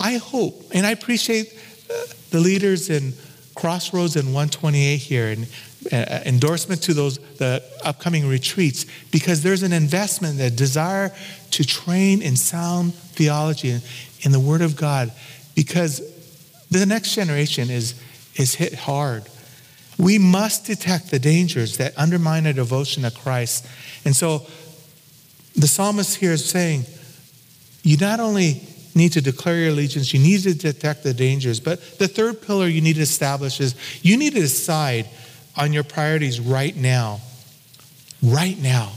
I 0.00 0.16
hope, 0.16 0.64
and 0.74 0.84
I 0.84 0.90
appreciate 0.90 1.56
uh, 1.88 1.94
the 2.30 2.40
leaders 2.40 2.90
in 2.90 3.12
Crossroads 3.54 4.16
and 4.16 4.26
128 4.34 4.96
here, 4.96 5.28
and 5.28 5.46
uh, 5.92 6.22
endorsement 6.26 6.82
to 6.82 6.92
those 6.92 7.18
the 7.38 7.62
upcoming 7.84 8.26
retreats, 8.26 8.84
because 9.12 9.44
there's 9.44 9.62
an 9.62 9.72
investment, 9.72 10.40
a 10.40 10.50
desire 10.50 11.12
to 11.52 11.64
train 11.64 12.20
in 12.20 12.34
sound 12.34 12.94
theology 12.94 13.78
in 14.22 14.32
the 14.32 14.40
Word 14.40 14.60
of 14.60 14.74
God, 14.76 15.12
because 15.54 16.15
the 16.70 16.86
next 16.86 17.14
generation 17.14 17.70
is, 17.70 17.94
is 18.36 18.54
hit 18.54 18.74
hard. 18.74 19.24
We 19.98 20.18
must 20.18 20.66
detect 20.66 21.10
the 21.10 21.18
dangers 21.18 21.78
that 21.78 21.96
undermine 21.96 22.46
our 22.46 22.52
devotion 22.52 23.04
to 23.04 23.10
Christ. 23.10 23.66
And 24.04 24.14
so 24.14 24.46
the 25.54 25.66
psalmist 25.66 26.16
here 26.16 26.32
is 26.32 26.44
saying, 26.44 26.84
you 27.82 27.96
not 27.96 28.20
only 28.20 28.62
need 28.94 29.12
to 29.12 29.20
declare 29.20 29.58
your 29.58 29.68
allegiance, 29.70 30.12
you 30.12 30.20
need 30.20 30.42
to 30.42 30.54
detect 30.54 31.02
the 31.02 31.14
dangers, 31.14 31.60
but 31.60 31.98
the 31.98 32.08
third 32.08 32.42
pillar 32.42 32.66
you 32.66 32.80
need 32.80 32.96
to 32.96 33.02
establish 33.02 33.60
is 33.60 33.74
you 34.02 34.16
need 34.16 34.34
to 34.34 34.40
decide 34.40 35.08
on 35.56 35.72
your 35.72 35.84
priorities 35.84 36.40
right 36.40 36.74
now. 36.74 37.20
Right 38.22 38.58
now. 38.60 38.92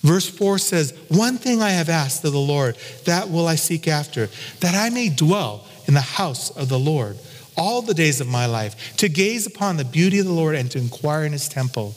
Verse 0.00 0.28
4 0.28 0.58
says, 0.58 0.98
One 1.08 1.38
thing 1.38 1.62
I 1.62 1.70
have 1.70 1.88
asked 1.88 2.24
of 2.24 2.32
the 2.32 2.38
Lord, 2.38 2.76
that 3.04 3.30
will 3.30 3.46
I 3.46 3.54
seek 3.54 3.86
after, 3.86 4.28
that 4.60 4.74
I 4.74 4.90
may 4.90 5.08
dwell 5.08 5.64
in 5.86 5.94
the 5.94 6.00
house 6.00 6.50
of 6.50 6.68
the 6.68 6.78
Lord 6.78 7.16
all 7.56 7.82
the 7.82 7.94
days 7.94 8.20
of 8.20 8.26
my 8.26 8.46
life, 8.46 8.96
to 8.96 9.08
gaze 9.08 9.46
upon 9.46 9.76
the 9.76 9.84
beauty 9.84 10.18
of 10.18 10.26
the 10.26 10.32
Lord 10.32 10.54
and 10.54 10.70
to 10.70 10.78
inquire 10.78 11.24
in 11.24 11.32
his 11.32 11.48
temple. 11.48 11.94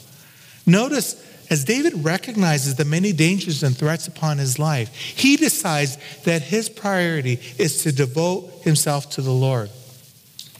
Notice, 0.66 1.22
as 1.48 1.64
David 1.64 2.04
recognizes 2.04 2.74
the 2.74 2.84
many 2.84 3.12
dangers 3.12 3.62
and 3.62 3.76
threats 3.76 4.08
upon 4.08 4.38
his 4.38 4.58
life, 4.58 4.94
he 4.94 5.36
decides 5.36 5.96
that 6.24 6.42
his 6.42 6.68
priority 6.68 7.40
is 7.58 7.82
to 7.84 7.92
devote 7.92 8.50
himself 8.62 9.10
to 9.10 9.22
the 9.22 9.32
Lord. 9.32 9.70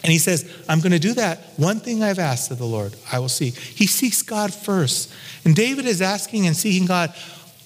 And 0.02 0.12
he 0.12 0.18
says, 0.18 0.48
I'm 0.68 0.80
going 0.80 0.92
to 0.92 1.00
do 1.00 1.14
that. 1.14 1.40
One 1.56 1.80
thing 1.80 2.02
I've 2.02 2.20
asked 2.20 2.50
of 2.52 2.58
the 2.58 2.64
Lord, 2.66 2.94
I 3.10 3.18
will 3.18 3.28
seek. 3.28 3.56
He 3.56 3.88
seeks 3.88 4.22
God 4.22 4.54
first. 4.54 5.12
And 5.44 5.56
David 5.56 5.84
is 5.84 6.00
asking 6.00 6.46
and 6.46 6.56
seeking 6.56 6.86
God, 6.86 7.12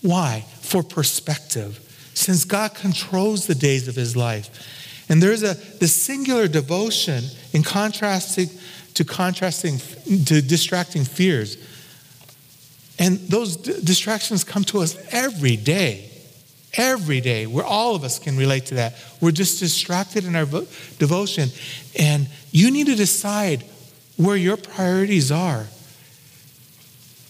why? 0.01 0.47
For 0.63 0.83
perspective. 0.83 1.79
Since 2.15 2.45
God 2.45 2.75
controls 2.75 3.47
the 3.47 3.55
days 3.55 3.89
of 3.89 3.95
his 3.95 4.17
life. 4.17 4.49
And 5.11 5.21
there's 5.21 5.43
a 5.43 5.55
the 5.55 5.89
singular 5.89 6.49
devotion 6.49 7.25
in 7.53 7.63
contrasting 7.65 8.49
to 8.95 9.05
contrasting 9.05 9.79
to 10.25 10.41
distracting 10.41 11.05
fears. 11.05 11.59
And 12.99 13.19
those 13.29 13.57
d- 13.57 13.75
distractions 13.83 14.45
come 14.45 14.63
to 14.65 14.79
us 14.79 14.97
every 15.11 15.57
day. 15.57 16.07
Every 16.75 17.21
day, 17.21 17.49
where 17.49 17.65
all 17.65 17.97
of 17.97 18.05
us 18.05 18.21
can 18.21 18.37
relate 18.37 18.67
to 18.67 18.77
that. 18.77 18.95
We're 19.21 19.33
just 19.33 19.59
distracted 19.59 20.25
in 20.25 20.37
our 20.37 20.45
vo- 20.45 20.67
devotion. 20.99 21.49
And 21.99 22.29
you 22.53 22.71
need 22.71 22.87
to 22.87 22.95
decide 22.95 23.65
where 24.17 24.37
your 24.37 24.57
priorities 24.57 25.33
are. 25.33 25.67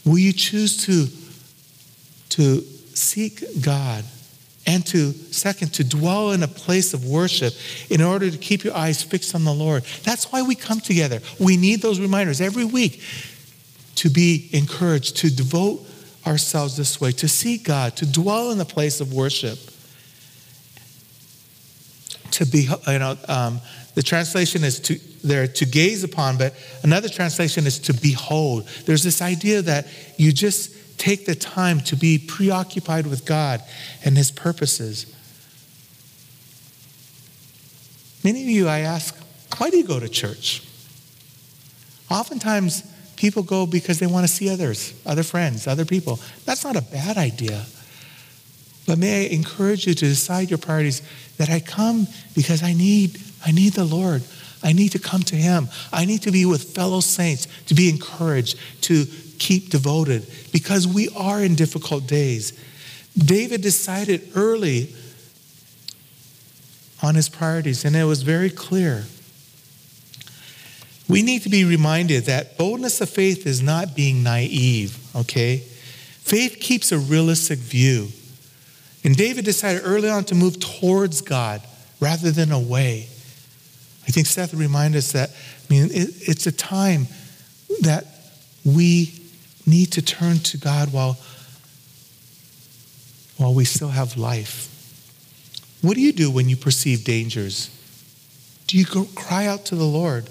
Will 0.05 0.19
you 0.19 0.35
choose 0.35 0.85
to 0.85 1.07
to 2.31 2.61
seek 2.95 3.63
God 3.63 4.05
and 4.71 4.87
to, 4.87 5.13
second, 5.33 5.75
to 5.75 5.83
dwell 5.83 6.31
in 6.31 6.45
a 6.45 6.49
place 6.49 6.95
of 6.95 7.05
worship 7.05 7.53
in 7.91 8.01
order 8.01 8.31
to 8.31 8.39
keep 8.39 8.63
your 8.63 8.77
eyes 8.77 9.03
fixed 9.03 9.35
on 9.35 9.45
the 9.45 9.53
Lord. 9.53 9.83
That's 10.05 10.31
why 10.31 10.43
we 10.43 10.55
come 10.55 10.79
together. 10.79 11.21
We 11.41 11.57
need 11.57 11.83
those 11.83 11.99
reminders 11.99 12.41
every 12.41 12.65
week 12.65 13.03
to 13.97 14.09
be 14.09 14.49
encouraged, 14.53 15.17
to 15.19 15.35
devote 15.35 15.85
ourselves 16.25 16.77
this 16.77 17.01
way, 17.01 17.11
to 17.13 17.27
seek 17.27 17.65
God, 17.65 17.97
to 17.97 18.07
dwell 18.07 18.53
in 18.53 18.59
the 18.59 18.65
place 18.65 19.01
of 19.01 19.13
worship. 19.13 19.59
To 22.31 22.47
be, 22.47 22.69
you 22.87 22.99
know, 23.01 23.17
um, 23.27 23.61
the 23.97 24.05
translation 24.05 24.63
is 24.63 24.79
to 24.81 25.01
there 25.25 25.49
to 25.49 25.67
gaze 25.67 26.05
upon, 26.05 26.39
but 26.39 26.55
another 26.85 27.09
translation 27.09 27.67
is 27.67 27.81
to 27.81 27.93
behold. 27.93 28.69
There's 28.87 29.03
this 29.03 29.21
idea 29.21 29.63
that 29.63 29.89
you 30.17 30.33
just 30.33 30.90
take 31.01 31.25
the 31.25 31.35
time 31.35 31.81
to 31.81 31.97
be 31.97 32.19
preoccupied 32.19 33.07
with 33.07 33.25
God 33.25 33.63
and 34.05 34.17
His 34.17 34.31
purposes. 34.31 35.07
Many 38.23 38.43
of 38.43 38.49
you, 38.49 38.69
I 38.69 38.81
ask, 38.81 39.17
why 39.57 39.71
do 39.71 39.79
you 39.79 39.85
go 39.85 39.99
to 39.99 40.09
church? 40.09 40.63
Oftentimes, 42.11 42.83
people 43.17 43.43
go 43.43 43.67
because 43.67 43.99
they 43.99 44.07
want 44.07 44.27
to 44.27 44.33
see 44.33 44.51
others, 44.51 44.93
other 45.07 45.23
friends, 45.23 45.67
other 45.67 45.87
people. 45.87 46.21
That's 46.45 46.65
not 46.65 46.77
a 46.77 46.83
bad 46.83 47.17
idea. 47.17 47.65
But 48.87 48.99
may 48.99 49.25
I 49.25 49.29
encourage 49.31 49.87
you 49.87 49.95
to 49.95 50.05
decide 50.05 50.51
your 50.51 50.59
priorities 50.59 51.01
that 51.39 51.49
I 51.49 51.61
come 51.61 52.09
because 52.35 52.63
I 52.63 52.75
need, 52.75 53.19
I 53.47 53.53
need 53.53 53.73
the 53.73 53.85
Lord. 53.85 54.23
I 54.63 54.73
need 54.73 54.91
to 54.93 54.99
come 54.99 55.23
to 55.25 55.37
Him. 55.37 55.69
I 55.93 56.05
need 56.05 56.23
to 56.23 56.31
be 56.31 56.45
with 56.45 56.75
fellow 56.75 57.01
saints, 57.01 57.47
to 57.67 57.75
be 57.75 57.89
encouraged, 57.89 58.59
to 58.83 59.07
keep 59.39 59.71
devoted 59.71 60.27
because 60.53 60.87
we 60.87 61.09
are 61.17 61.43
in 61.43 61.55
difficult 61.55 62.07
days. 62.07 62.53
David 63.17 63.63
decided 63.63 64.31
early 64.35 64.95
on 67.03 67.15
his 67.15 67.29
priorities, 67.29 67.85
and 67.85 67.97
it 67.97 68.05
was 68.05 68.23
very 68.23 68.51
clear. 68.51 69.05
We 71.09 71.23
need 71.23 71.43
to 71.43 71.49
be 71.49 71.65
reminded 71.65 72.25
that 72.27 72.57
boldness 72.57 73.01
of 73.01 73.11
faith 73.11 73.47
is 73.47 73.61
not 73.63 73.97
being 73.97 74.23
naive, 74.23 74.97
okay? 75.17 75.59
Faith 75.59 76.59
keeps 76.61 76.93
a 76.93 76.99
realistic 76.99 77.59
view. 77.59 78.09
And 79.03 79.17
David 79.17 79.45
decided 79.45 79.83
early 79.85 80.09
on 80.09 80.25
to 80.25 80.35
move 80.35 80.61
towards 80.61 81.23
God 81.23 81.63
rather 81.99 82.31
than 82.31 82.53
away. 82.53 83.09
I 84.07 84.13
think 84.13 84.27
Seth 84.27 84.55
reminded 84.55 84.99
us 84.99 85.13
that, 85.13 85.31
I 85.31 85.73
mean, 85.73 85.85
it, 85.87 86.09
it's 86.29 86.47
a 86.47 86.53
time 86.53 87.07
that 87.83 88.05
we 88.65 89.13
need 89.67 89.93
to 89.93 90.03
turn 90.03 90.39
to 90.39 90.59
God 90.59 90.93
while, 90.93 91.19
while 93.37 93.55
we 93.55 93.65
still 93.65 93.89
have 93.89 94.17
life. 94.17 94.67
What 95.83 95.95
do 95.95 96.01
you 96.01 96.13
do 96.13 96.31
when 96.31 96.49
you 96.49 96.57
perceive 96.57 97.05
dangers? 97.05 97.71
Do 98.67 98.79
you 98.79 98.85
cry 98.85 99.47
out 99.47 99.67
to 99.67 99.75
the 99.75 99.85
Lord? 99.85 100.29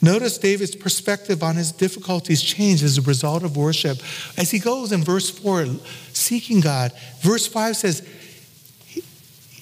Notice 0.00 0.38
David's 0.38 0.76
perspective 0.76 1.42
on 1.42 1.56
his 1.56 1.72
difficulties 1.72 2.40
changed 2.40 2.84
as 2.84 2.98
a 2.98 3.02
result 3.02 3.42
of 3.42 3.56
worship. 3.56 3.98
As 4.36 4.50
he 4.50 4.60
goes 4.60 4.92
in 4.92 5.02
verse 5.02 5.28
4, 5.28 5.66
seeking 6.12 6.60
God, 6.60 6.92
verse 7.20 7.46
5 7.48 7.76
says, 7.76 8.08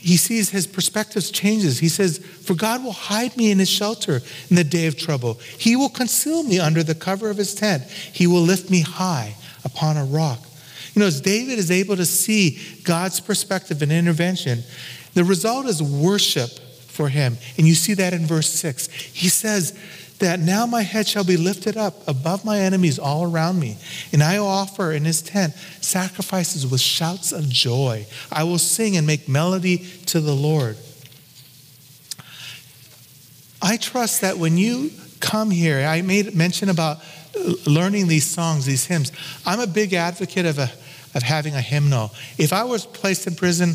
he 0.06 0.16
sees 0.16 0.50
his 0.50 0.68
perspectives 0.68 1.32
changes. 1.32 1.80
He 1.80 1.88
says, 1.88 2.18
For 2.18 2.54
God 2.54 2.84
will 2.84 2.92
hide 2.92 3.36
me 3.36 3.50
in 3.50 3.58
his 3.58 3.68
shelter 3.68 4.20
in 4.48 4.54
the 4.54 4.62
day 4.62 4.86
of 4.86 4.96
trouble. 4.96 5.34
He 5.58 5.74
will 5.74 5.88
conceal 5.88 6.44
me 6.44 6.60
under 6.60 6.84
the 6.84 6.94
cover 6.94 7.28
of 7.28 7.36
his 7.36 7.56
tent. 7.56 7.82
He 7.82 8.28
will 8.28 8.42
lift 8.42 8.70
me 8.70 8.82
high 8.82 9.34
upon 9.64 9.96
a 9.96 10.04
rock. 10.04 10.38
You 10.94 11.00
know, 11.00 11.06
as 11.06 11.20
David 11.20 11.58
is 11.58 11.72
able 11.72 11.96
to 11.96 12.06
see 12.06 12.60
God's 12.84 13.18
perspective 13.18 13.82
and 13.82 13.90
intervention, 13.90 14.62
the 15.14 15.24
result 15.24 15.66
is 15.66 15.82
worship 15.82 16.50
for 16.86 17.08
him. 17.08 17.36
And 17.58 17.66
you 17.66 17.74
see 17.74 17.94
that 17.94 18.12
in 18.12 18.26
verse 18.26 18.48
6. 18.50 18.86
He 18.86 19.28
says, 19.28 19.76
that 20.18 20.40
now 20.40 20.66
my 20.66 20.82
head 20.82 21.06
shall 21.06 21.24
be 21.24 21.36
lifted 21.36 21.76
up 21.76 22.06
above 22.08 22.44
my 22.44 22.58
enemies 22.58 22.98
all 22.98 23.30
around 23.30 23.60
me. 23.60 23.76
And 24.12 24.22
I 24.22 24.40
will 24.40 24.46
offer 24.46 24.92
in 24.92 25.04
his 25.04 25.22
tent 25.22 25.54
sacrifices 25.80 26.66
with 26.66 26.80
shouts 26.80 27.32
of 27.32 27.48
joy. 27.48 28.06
I 28.32 28.44
will 28.44 28.58
sing 28.58 28.96
and 28.96 29.06
make 29.06 29.28
melody 29.28 29.78
to 30.06 30.20
the 30.20 30.34
Lord. 30.34 30.76
I 33.60 33.76
trust 33.76 34.20
that 34.20 34.38
when 34.38 34.56
you 34.56 34.90
come 35.20 35.50
here, 35.50 35.80
I 35.86 36.02
made 36.02 36.34
mention 36.34 36.68
about 36.68 36.98
learning 37.66 38.08
these 38.08 38.26
songs, 38.26 38.64
these 38.64 38.86
hymns. 38.86 39.12
I'm 39.44 39.60
a 39.60 39.66
big 39.66 39.92
advocate 39.92 40.46
of, 40.46 40.58
a, 40.58 40.70
of 41.14 41.22
having 41.22 41.54
a 41.54 41.60
hymnal. 41.60 42.12
If 42.38 42.52
I 42.52 42.64
was 42.64 42.86
placed 42.86 43.26
in 43.26 43.34
prison, 43.34 43.74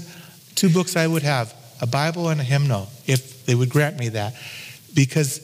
two 0.55 0.69
books 0.69 0.95
I 0.95 1.07
would 1.07 1.23
have 1.23 1.53
a 1.81 1.87
Bible 1.87 2.29
and 2.29 2.39
a 2.39 2.43
hymnal, 2.43 2.87
if 3.07 3.45
they 3.45 3.55
would 3.55 3.69
grant 3.69 3.97
me 3.97 4.09
that. 4.09 4.35
Because 4.93 5.39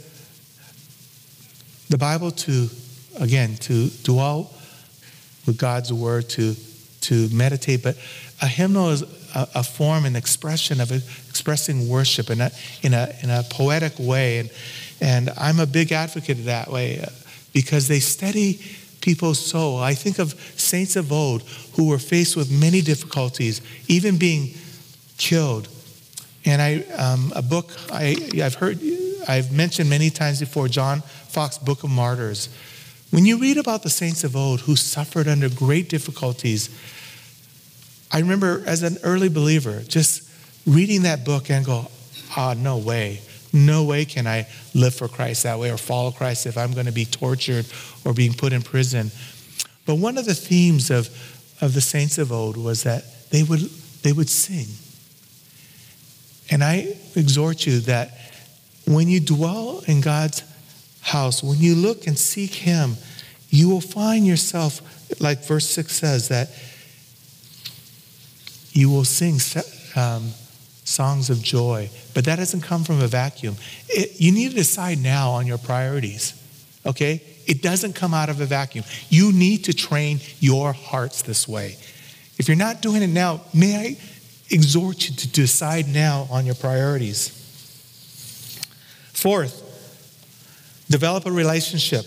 the 1.89 1.97
Bible 1.97 2.31
to, 2.31 2.69
again, 3.19 3.55
to 3.57 3.89
dwell 4.03 4.51
with 5.45 5.57
God's 5.57 5.93
word, 5.93 6.29
to, 6.29 6.55
to 7.01 7.29
meditate, 7.29 7.83
but 7.83 7.97
a 8.41 8.47
hymnal 8.47 8.89
is 8.89 9.03
a, 9.33 9.47
a 9.55 9.63
form 9.63 10.05
and 10.05 10.17
expression 10.17 10.81
of 10.81 10.91
expressing 10.91 11.87
worship 11.87 12.29
in 12.29 12.41
a, 12.41 12.51
in 12.81 12.93
a, 12.93 13.13
in 13.23 13.29
a 13.29 13.43
poetic 13.49 13.93
way. 13.99 14.39
And, 14.39 14.51
and 15.01 15.29
I'm 15.37 15.59
a 15.59 15.65
big 15.65 15.91
advocate 15.91 16.37
of 16.39 16.45
that 16.45 16.69
way 16.69 16.99
uh, 16.99 17.07
because 17.53 17.87
they 17.87 17.99
steady 17.99 18.59
people's 19.01 19.39
soul. 19.39 19.79
I 19.79 19.93
think 19.93 20.19
of 20.19 20.33
saints 20.57 20.95
of 20.95 21.11
old 21.11 21.43
who 21.75 21.87
were 21.87 21.99
faced 21.99 22.35
with 22.35 22.51
many 22.51 22.81
difficulties, 22.81 23.61
even 23.87 24.17
being 24.17 24.53
killed. 25.17 25.69
And 26.45 26.61
I, 26.61 26.79
um, 26.97 27.31
a 27.35 27.41
book 27.41 27.71
I, 27.91 28.15
I've 28.43 28.55
heard, 28.55 28.79
I've 29.27 29.51
mentioned 29.51 29.89
many 29.89 30.09
times 30.09 30.39
before, 30.39 30.67
John 30.67 31.03
Foxe 31.27 31.57
Book 31.57 31.83
of 31.83 31.89
Martyrs. 31.89 32.49
When 33.11 33.25
you 33.25 33.37
read 33.37 33.57
about 33.57 33.83
the 33.83 33.89
saints 33.89 34.23
of 34.23 34.35
old 34.35 34.61
who 34.61 34.75
suffered 34.75 35.27
under 35.27 35.49
great 35.49 35.89
difficulties, 35.89 36.69
I 38.11 38.19
remember 38.19 38.63
as 38.65 38.83
an 38.83 38.97
early 39.03 39.29
believer 39.29 39.81
just 39.81 40.29
reading 40.65 41.03
that 41.03 41.23
book 41.23 41.49
and 41.49 41.65
go, 41.65 41.87
ah, 42.35 42.53
no 42.57 42.77
way. 42.77 43.21
No 43.53 43.85
way 43.85 44.05
can 44.05 44.27
I 44.27 44.47
live 44.73 44.93
for 44.93 45.07
Christ 45.07 45.43
that 45.43 45.57
way 45.57 45.71
or 45.71 45.77
follow 45.77 46.11
Christ 46.11 46.45
if 46.45 46.57
I'm 46.57 46.73
going 46.73 46.85
to 46.85 46.91
be 46.91 47.05
tortured 47.05 47.65
or 48.03 48.13
being 48.13 48.33
put 48.33 48.51
in 48.53 48.61
prison. 48.61 49.11
But 49.85 49.95
one 49.95 50.17
of 50.17 50.25
the 50.25 50.35
themes 50.35 50.91
of, 50.91 51.07
of 51.61 51.73
the 51.73 51.81
saints 51.81 52.17
of 52.17 52.31
old 52.31 52.57
was 52.57 52.83
that 52.83 53.29
they 53.29 53.43
would, 53.43 53.61
they 54.03 54.11
would 54.11 54.29
sing. 54.29 54.67
And 56.51 56.63
I 56.63 56.95
exhort 57.15 57.65
you 57.65 57.79
that 57.81 58.17
when 58.85 59.07
you 59.07 59.19
dwell 59.19 59.81
in 59.87 60.01
God's 60.01 60.43
house, 61.07 61.43
when 61.43 61.57
you 61.59 61.75
look 61.75 62.07
and 62.07 62.17
seek 62.17 62.53
Him, 62.53 62.95
you 63.49 63.69
will 63.69 63.81
find 63.81 64.25
yourself, 64.25 64.81
like 65.21 65.43
verse 65.45 65.69
6 65.69 65.95
says, 65.95 66.27
that 66.27 66.49
you 68.71 68.89
will 68.89 69.05
sing 69.05 69.39
um, 69.95 70.29
songs 70.83 71.29
of 71.29 71.41
joy. 71.41 71.89
But 72.13 72.25
that 72.25 72.37
doesn't 72.37 72.61
come 72.61 72.83
from 72.83 73.01
a 73.01 73.07
vacuum. 73.07 73.55
It, 73.87 74.19
you 74.19 74.31
need 74.31 74.49
to 74.49 74.55
decide 74.55 74.99
now 74.99 75.31
on 75.31 75.47
your 75.47 75.57
priorities, 75.57 76.33
okay? 76.85 77.21
It 77.47 77.61
doesn't 77.61 77.93
come 77.93 78.13
out 78.13 78.29
of 78.29 78.41
a 78.41 78.45
vacuum. 78.45 78.83
You 79.09 79.31
need 79.31 79.63
to 79.65 79.73
train 79.73 80.19
your 80.39 80.73
hearts 80.73 81.21
this 81.21 81.47
way. 81.47 81.77
If 82.37 82.47
you're 82.47 82.57
not 82.57 82.81
doing 82.81 83.01
it 83.01 83.07
now, 83.07 83.41
may 83.53 83.75
I 83.77 83.97
exhort 84.49 85.09
you 85.09 85.15
to 85.15 85.27
decide 85.29 85.87
now 85.87 86.27
on 86.29 86.45
your 86.45 86.55
priorities. 86.55 87.29
Fourth, 89.13 89.66
develop 90.89 91.25
a 91.25 91.31
relationship 91.31 92.05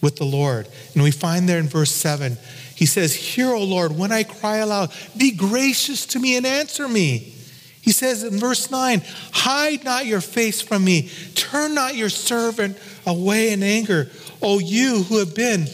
with 0.00 0.16
the 0.16 0.24
Lord. 0.24 0.68
And 0.94 1.02
we 1.02 1.10
find 1.10 1.48
there 1.48 1.58
in 1.58 1.68
verse 1.68 1.90
7, 1.90 2.36
he 2.74 2.86
says, 2.86 3.14
Hear, 3.14 3.50
O 3.50 3.62
Lord, 3.62 3.96
when 3.96 4.12
I 4.12 4.24
cry 4.24 4.58
aloud, 4.58 4.92
be 5.16 5.30
gracious 5.30 6.04
to 6.06 6.18
me 6.18 6.36
and 6.36 6.44
answer 6.44 6.88
me. 6.88 7.34
He 7.80 7.92
says 7.92 8.22
in 8.22 8.38
verse 8.38 8.70
9, 8.70 9.02
Hide 9.32 9.84
not 9.84 10.06
your 10.06 10.20
face 10.20 10.60
from 10.60 10.84
me, 10.84 11.10
turn 11.34 11.74
not 11.74 11.96
your 11.96 12.08
servant 12.08 12.78
away 13.06 13.52
in 13.52 13.62
anger. 13.62 14.10
O 14.40 14.58
you 14.58 15.04
who 15.04 15.18
have 15.18 15.34
been 15.34 15.66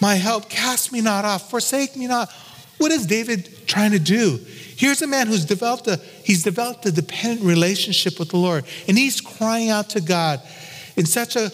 my 0.00 0.14
help, 0.14 0.48
cast 0.48 0.92
me 0.92 1.00
not 1.00 1.24
off, 1.24 1.50
forsake 1.50 1.96
me 1.96 2.06
not. 2.06 2.30
What 2.78 2.92
is 2.92 3.06
David 3.06 3.66
trying 3.66 3.92
to 3.92 3.98
do? 3.98 4.38
Here's 4.76 5.00
a 5.00 5.06
man 5.06 5.26
who's 5.26 5.46
developed 5.46 5.86
a 5.86 5.96
he's 6.22 6.42
developed 6.42 6.84
a 6.84 6.92
dependent 6.92 7.46
relationship 7.46 8.18
with 8.18 8.28
the 8.28 8.36
Lord, 8.36 8.64
and 8.86 8.98
he's 8.98 9.22
crying 9.22 9.70
out 9.70 9.90
to 9.90 10.02
God 10.02 10.42
in 10.96 11.06
such 11.06 11.36
a 11.36 11.50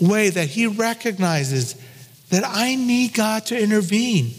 way 0.00 0.30
that 0.30 0.48
he 0.48 0.66
recognizes 0.66 1.74
that 2.30 2.44
I 2.46 2.74
need 2.74 3.14
God 3.14 3.46
to 3.46 3.60
intervene, 3.60 4.32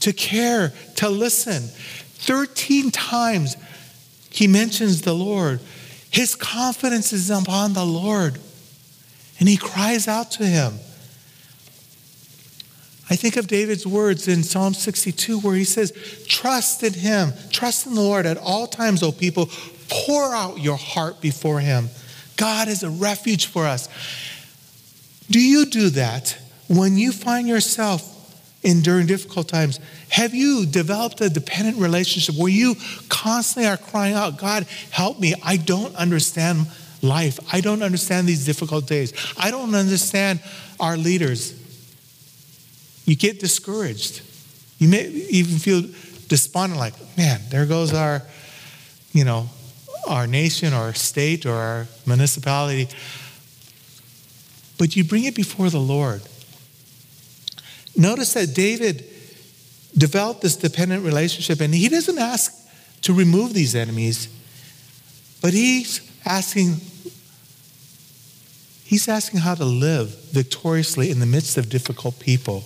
to 0.00 0.12
care, 0.12 0.72
to 0.96 1.08
listen. 1.08 1.62
13 1.62 2.90
times 2.90 3.56
he 4.30 4.46
mentions 4.46 5.02
the 5.02 5.14
Lord. 5.14 5.60
His 6.10 6.34
confidence 6.34 7.12
is 7.12 7.30
upon 7.30 7.72
the 7.72 7.84
Lord. 7.84 8.38
And 9.38 9.48
he 9.48 9.56
cries 9.56 10.06
out 10.06 10.30
to 10.32 10.46
him. 10.46 10.74
I 13.10 13.16
think 13.16 13.36
of 13.36 13.46
David's 13.46 13.86
words 13.86 14.28
in 14.28 14.42
Psalm 14.42 14.72
62 14.72 15.40
where 15.40 15.56
he 15.56 15.64
says, 15.64 15.92
Trust 16.28 16.82
in 16.82 16.94
him, 16.94 17.32
trust 17.50 17.86
in 17.86 17.94
the 17.94 18.00
Lord 18.00 18.24
at 18.24 18.38
all 18.38 18.66
times, 18.66 19.02
O 19.02 19.12
people. 19.12 19.50
Pour 19.88 20.34
out 20.34 20.60
your 20.60 20.78
heart 20.78 21.20
before 21.20 21.60
him. 21.60 21.90
God 22.36 22.68
is 22.68 22.82
a 22.82 22.90
refuge 22.90 23.46
for 23.46 23.66
us. 23.66 23.88
Do 25.30 25.40
you 25.40 25.66
do 25.66 25.90
that 25.90 26.36
when 26.68 26.96
you 26.96 27.12
find 27.12 27.46
yourself 27.48 28.08
in 28.62 28.80
during 28.82 29.06
difficult 29.06 29.48
times? 29.48 29.80
Have 30.10 30.34
you 30.34 30.66
developed 30.66 31.20
a 31.20 31.30
dependent 31.30 31.78
relationship 31.78 32.36
where 32.36 32.52
you 32.52 32.76
constantly 33.08 33.68
are 33.68 33.76
crying 33.76 34.14
out, 34.14 34.38
God, 34.38 34.66
help 34.90 35.18
me? 35.18 35.34
I 35.42 35.56
don't 35.56 35.94
understand 35.96 36.66
life. 37.02 37.38
I 37.52 37.60
don't 37.60 37.82
understand 37.82 38.26
these 38.26 38.44
difficult 38.44 38.86
days. 38.86 39.12
I 39.38 39.50
don't 39.50 39.74
understand 39.74 40.40
our 40.78 40.96
leaders. 40.96 41.58
You 43.04 43.16
get 43.16 43.40
discouraged. 43.40 44.22
You 44.78 44.88
may 44.88 45.06
even 45.08 45.58
feel 45.58 45.82
despondent, 46.28 46.78
like, 46.78 46.94
man, 47.16 47.40
there 47.50 47.66
goes 47.66 47.92
our, 47.92 48.22
you 49.12 49.24
know, 49.24 49.48
our 50.06 50.26
nation 50.26 50.72
or 50.72 50.92
state 50.94 51.46
or 51.46 51.54
our 51.54 51.86
municipality. 52.06 52.88
But 54.78 54.96
you 54.96 55.04
bring 55.04 55.24
it 55.24 55.34
before 55.34 55.70
the 55.70 55.80
Lord. 55.80 56.22
Notice 57.96 58.34
that 58.34 58.54
David 58.54 59.04
developed 59.96 60.40
this 60.42 60.56
dependent 60.56 61.04
relationship, 61.04 61.60
and 61.60 61.74
he 61.74 61.88
doesn't 61.88 62.18
ask 62.18 62.52
to 63.02 63.12
remove 63.12 63.52
these 63.52 63.74
enemies, 63.74 64.28
but 65.40 65.52
he's 65.52 66.00
asking 66.24 66.76
he's 68.84 69.08
asking 69.08 69.40
how 69.40 69.54
to 69.54 69.64
live 69.64 70.14
victoriously 70.30 71.10
in 71.10 71.18
the 71.18 71.26
midst 71.26 71.56
of 71.56 71.68
difficult 71.68 72.18
people 72.20 72.64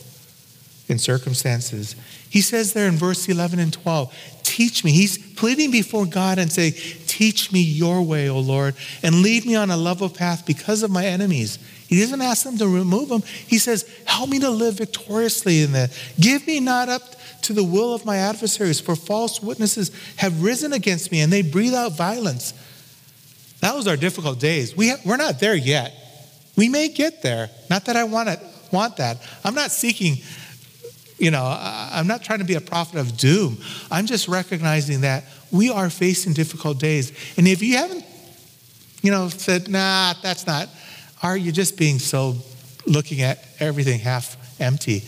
and 0.88 1.00
circumstances. 1.00 1.94
He 2.28 2.40
says 2.40 2.72
there 2.72 2.88
in 2.88 2.96
verse 2.96 3.28
11 3.28 3.58
and 3.58 3.72
12, 3.72 4.40
teach 4.42 4.84
me. 4.84 4.90
He's 4.90 5.18
pleading 5.34 5.70
before 5.70 6.04
God 6.06 6.38
and 6.38 6.52
say, 6.52 6.70
teach 7.16 7.50
me 7.50 7.60
your 7.60 8.02
way, 8.02 8.28
O 8.28 8.38
Lord, 8.38 8.74
and 9.02 9.22
lead 9.22 9.46
me 9.46 9.56
on 9.56 9.70
a 9.70 9.76
level 9.76 10.10
path 10.10 10.44
because 10.44 10.82
of 10.82 10.90
my 10.90 11.06
enemies. 11.06 11.58
He 11.88 11.98
doesn't 11.98 12.20
ask 12.20 12.44
them 12.44 12.58
to 12.58 12.68
remove 12.68 13.08
them. 13.08 13.22
He 13.46 13.58
says, 13.58 13.90
help 14.04 14.28
me 14.28 14.38
to 14.40 14.50
live 14.50 14.74
victoriously 14.74 15.62
in 15.62 15.72
that. 15.72 15.98
Give 16.20 16.46
me 16.46 16.60
not 16.60 16.90
up 16.90 17.02
to 17.42 17.54
the 17.54 17.64
will 17.64 17.94
of 17.94 18.04
my 18.04 18.18
adversaries, 18.18 18.80
for 18.80 18.94
false 18.94 19.40
witnesses 19.40 19.90
have 20.16 20.42
risen 20.42 20.74
against 20.74 21.10
me 21.10 21.20
and 21.22 21.32
they 21.32 21.40
breathe 21.40 21.74
out 21.74 21.96
violence. 21.96 22.52
That 23.60 23.74
was 23.74 23.86
our 23.86 23.96
difficult 23.96 24.38
days. 24.38 24.76
We, 24.76 24.92
we're 25.06 25.16
not 25.16 25.40
there 25.40 25.54
yet. 25.54 25.94
We 26.54 26.68
may 26.68 26.88
get 26.88 27.22
there. 27.22 27.48
Not 27.70 27.86
that 27.86 27.96
I 27.96 28.04
want, 28.04 28.28
it, 28.28 28.40
want 28.70 28.98
that. 28.98 29.22
I'm 29.42 29.54
not 29.54 29.70
seeking 29.70 30.18
you 31.18 31.30
know, 31.30 31.42
I'm 31.42 32.06
not 32.06 32.22
trying 32.22 32.40
to 32.40 32.44
be 32.44 32.56
a 32.56 32.60
prophet 32.60 32.98
of 32.98 33.16
doom. 33.16 33.56
I'm 33.90 34.06
just 34.06 34.28
recognizing 34.28 35.00
that 35.00 35.24
we 35.50 35.70
are 35.70 35.90
facing 35.90 36.32
difficult 36.32 36.78
days. 36.78 37.12
And 37.36 37.46
if 37.46 37.62
you 37.62 37.76
haven't, 37.76 38.04
you 39.02 39.10
know, 39.10 39.28
said, 39.28 39.68
nah, 39.68 40.14
that's 40.22 40.46
not, 40.46 40.68
are 41.22 41.36
you 41.36 41.52
just 41.52 41.78
being 41.78 41.98
so 41.98 42.36
looking 42.86 43.22
at 43.22 43.38
everything 43.60 44.00
half 44.00 44.36
empty? 44.60 45.02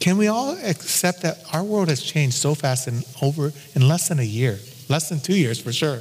Can 0.00 0.16
we 0.16 0.28
all 0.28 0.56
accept 0.64 1.22
that 1.22 1.38
our 1.52 1.62
world 1.62 1.88
has 1.88 2.02
changed 2.02 2.36
so 2.36 2.54
fast 2.54 2.88
in 2.88 3.02
over 3.20 3.52
in 3.74 3.86
less 3.86 4.08
than 4.08 4.18
a 4.18 4.24
year, 4.24 4.58
less 4.88 5.10
than 5.10 5.20
two 5.20 5.36
years 5.36 5.60
for 5.60 5.72
sure? 5.72 6.00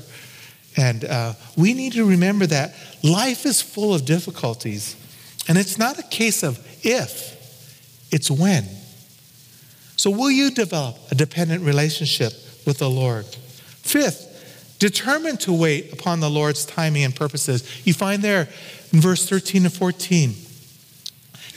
And 0.77 1.03
uh, 1.03 1.33
we 1.57 1.73
need 1.73 1.93
to 1.93 2.05
remember 2.05 2.45
that 2.47 2.73
life 3.03 3.45
is 3.45 3.61
full 3.61 3.93
of 3.93 4.05
difficulties, 4.05 4.95
and 5.49 5.57
it's 5.57 5.77
not 5.77 5.99
a 5.99 6.03
case 6.03 6.43
of 6.43 6.57
if 6.85 7.35
it's 8.11 8.31
when. 8.31 8.65
So, 9.97 10.09
will 10.09 10.31
you 10.31 10.51
develop 10.51 10.95
a 11.11 11.15
dependent 11.15 11.63
relationship 11.63 12.31
with 12.65 12.77
the 12.79 12.89
Lord? 12.89 13.25
Fifth, 13.25 14.75
determine 14.79 15.37
to 15.37 15.53
wait 15.53 15.93
upon 15.93 16.19
the 16.19 16.29
Lord's 16.29 16.65
timing 16.65 17.03
and 17.03 17.15
purposes. 17.15 17.63
You 17.85 17.93
find 17.93 18.21
there 18.21 18.47
in 18.93 19.01
verse 19.01 19.27
13 19.27 19.63
to 19.63 19.69
14. 19.69 20.33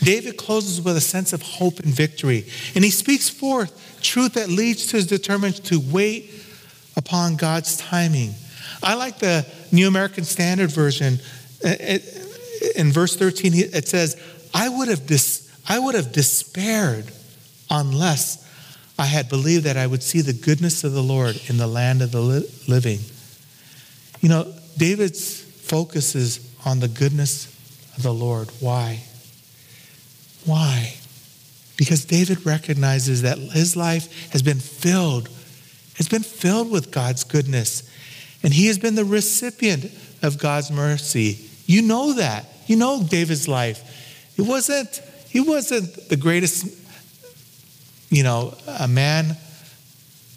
David 0.03 0.37
closes 0.37 0.81
with 0.81 0.97
a 0.97 1.01
sense 1.01 1.33
of 1.33 1.43
hope 1.43 1.79
and 1.79 1.95
victory, 1.95 2.45
and 2.75 2.83
he 2.83 2.91
speaks 2.91 3.29
forth 3.29 4.01
truth 4.03 4.35
that 4.35 4.49
leads 4.49 4.89
to 4.89 4.97
his 4.97 5.07
determination 5.07 5.65
to 5.67 5.81
wait 5.81 6.31
upon 6.97 7.37
God's 7.37 7.77
timing. 7.77 8.35
I 8.83 8.95
like 8.95 9.19
the 9.19 9.47
New 9.71 9.87
American 9.87 10.25
Standard 10.25 10.73
Version. 10.73 11.19
Uh, 11.65 11.99
in 12.77 12.93
verse 12.93 13.17
13, 13.17 13.53
it 13.55 13.89
says, 13.89 14.21
I 14.53 14.69
would 14.69 14.89
have 14.89 15.07
dis- 15.07 15.49
I 15.69 15.79
would 15.79 15.95
have 15.95 16.13
despaired 16.13 17.07
unless 17.71 18.42
I 18.99 19.07
had 19.07 19.29
believed 19.29 19.65
that 19.65 19.77
I 19.77 19.87
would 19.87 20.03
see 20.03 20.21
the 20.21 20.33
goodness 20.33 20.85
of 20.85 20.93
the 20.93 21.03
Lord 21.03 21.41
in 21.49 21.57
the 21.57 21.67
land 21.67 22.03
of 22.03 22.13
the 22.13 22.21
li- 22.21 22.49
living. 22.69 23.01
You 24.21 24.29
know, 24.29 24.55
David's 24.77 25.41
focus 25.41 26.15
is 26.15 26.55
on 26.65 26.81
the 26.81 26.89
goodness 26.89 27.47
of 27.97 28.03
the 28.03 28.13
Lord. 28.13 28.49
Why? 28.61 29.03
Why? 30.45 30.95
Because 31.77 32.05
David 32.05 32.45
recognizes 32.45 33.23
that 33.23 33.39
his 33.39 33.77
life 33.77 34.31
has 34.33 34.43
been 34.43 34.61
filled, 34.61 35.29
has 35.97 36.09
been 36.09 36.23
filled 36.23 36.71
with 36.71 36.91
God's 36.91 37.25
goodness. 37.25 37.89
And 38.43 38.53
he 38.53 38.67
has 38.67 38.79
been 38.79 38.95
the 38.95 39.05
recipient 39.05 39.87
of 40.23 40.39
God's 40.39 40.71
mercy. 40.71 41.39
You 41.67 41.83
know 41.83 42.13
that. 42.15 42.47
You 42.67 42.77
know 42.77 43.03
David's 43.03 43.49
life. 43.49 44.33
It 44.39 44.43
wasn't 44.43 45.01
he 45.33 45.41
wasn't 45.41 46.11
the 46.11 46.17
greatest, 46.17 46.82
you 48.13 48.23
know, 48.23 48.55
a 48.79 48.87
man 48.87 49.39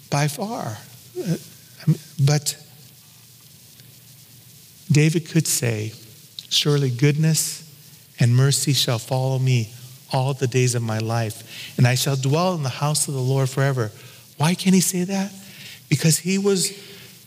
by 0.10 0.30
far. 0.30 0.78
Uh, 1.20 1.36
but 2.24 2.58
David 4.90 5.30
could 5.30 5.46
say, 5.46 5.92
Surely 6.50 6.90
goodness 6.90 7.62
and 8.18 8.34
mercy 8.34 8.72
shall 8.72 8.98
follow 8.98 9.38
me 9.38 9.74
all 10.14 10.34
the 10.34 10.48
days 10.48 10.74
of 10.74 10.82
my 10.82 11.00
life, 11.00 11.76
and 11.78 11.86
I 11.86 11.96
shall 11.96 12.16
dwell 12.16 12.56
in 12.56 12.64
the 12.64 12.70
house 12.70 13.10
of 13.10 13.14
the 13.14 13.20
Lord 13.20 13.50
forever. 13.50 13.92
Why 14.38 14.56
can 14.56 14.74
he 14.74 14.80
say 14.80 15.04
that? 15.04 15.34
Because 15.90 16.20
he 16.20 16.38
was 16.38 16.72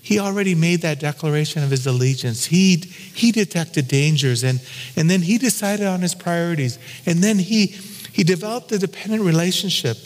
he 0.00 0.18
already 0.18 0.54
made 0.54 0.80
that 0.80 1.00
declaration 1.00 1.62
of 1.62 1.70
his 1.70 1.86
allegiance. 1.86 2.46
He, 2.46 2.76
he 2.76 3.30
detected 3.30 3.88
dangers 3.88 4.42
and, 4.42 4.58
and 4.96 5.10
then 5.10 5.20
he 5.20 5.36
decided 5.36 5.86
on 5.86 6.00
his 6.00 6.14
priorities. 6.14 6.78
And 7.04 7.18
then 7.18 7.38
he, 7.38 7.66
he 8.14 8.24
developed 8.24 8.72
a 8.72 8.78
dependent 8.78 9.22
relationship 9.22 9.98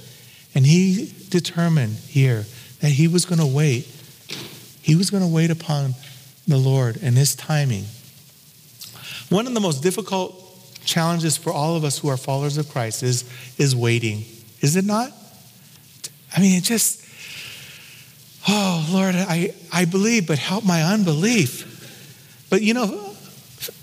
and 0.54 0.66
he 0.66 1.12
determined 1.28 1.96
here 1.96 2.44
that 2.80 2.90
he 2.90 3.08
was 3.08 3.24
going 3.24 3.40
to 3.40 3.46
wait. 3.46 3.86
He 4.82 4.96
was 4.96 5.10
going 5.10 5.22
to 5.22 5.28
wait 5.28 5.50
upon 5.50 5.94
the 6.46 6.58
Lord 6.58 6.98
and 7.02 7.16
his 7.16 7.34
timing. 7.34 7.84
One 9.28 9.46
of 9.46 9.54
the 9.54 9.60
most 9.60 9.82
difficult 9.82 10.38
challenges 10.84 11.36
for 11.36 11.52
all 11.52 11.76
of 11.76 11.84
us 11.84 11.98
who 11.98 12.08
are 12.08 12.16
followers 12.16 12.58
of 12.58 12.68
Christ 12.68 13.02
is, 13.02 13.24
is 13.58 13.74
waiting. 13.74 14.24
Is 14.60 14.76
it 14.76 14.84
not? 14.84 15.12
I 16.36 16.40
mean, 16.40 16.58
it 16.58 16.64
just, 16.64 17.02
Oh, 18.48 18.88
Lord, 18.92 19.14
I, 19.14 19.54
I 19.72 19.84
believe, 19.84 20.26
but 20.26 20.38
help 20.38 20.64
my 20.64 20.82
unbelief. 20.82 22.46
But 22.50 22.62
you 22.62 22.74
know, 22.74 23.14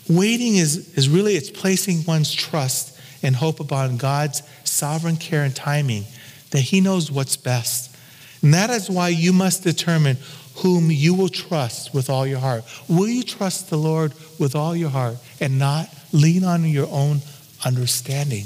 waiting 0.09 0.55
is, 0.55 0.97
is 0.97 1.07
really, 1.07 1.35
it's 1.35 1.49
placing 1.49 2.03
one's 2.05 2.33
trust 2.33 2.97
and 3.23 3.35
hope 3.35 3.59
upon 3.59 3.97
God's 3.97 4.43
sovereign 4.65 5.15
care 5.15 5.43
and 5.43 5.55
timing 5.55 6.03
that 6.51 6.61
He 6.61 6.81
knows 6.81 7.11
what's 7.11 7.35
best. 7.37 7.95
And 8.41 8.53
that 8.53 8.69
is 8.69 8.89
why 8.89 9.09
you 9.09 9.33
must 9.33 9.63
determine 9.63 10.17
whom 10.55 10.91
you 10.91 11.13
will 11.13 11.29
trust 11.29 11.93
with 11.93 12.09
all 12.09 12.25
your 12.27 12.39
heart. 12.39 12.63
Will 12.87 13.07
you 13.07 13.23
trust 13.23 13.69
the 13.69 13.77
Lord 13.77 14.13
with 14.39 14.55
all 14.55 14.75
your 14.75 14.89
heart 14.89 15.17
and 15.39 15.57
not 15.57 15.89
lean 16.11 16.43
on 16.43 16.65
your 16.65 16.87
own 16.91 17.21
understanding? 17.65 18.45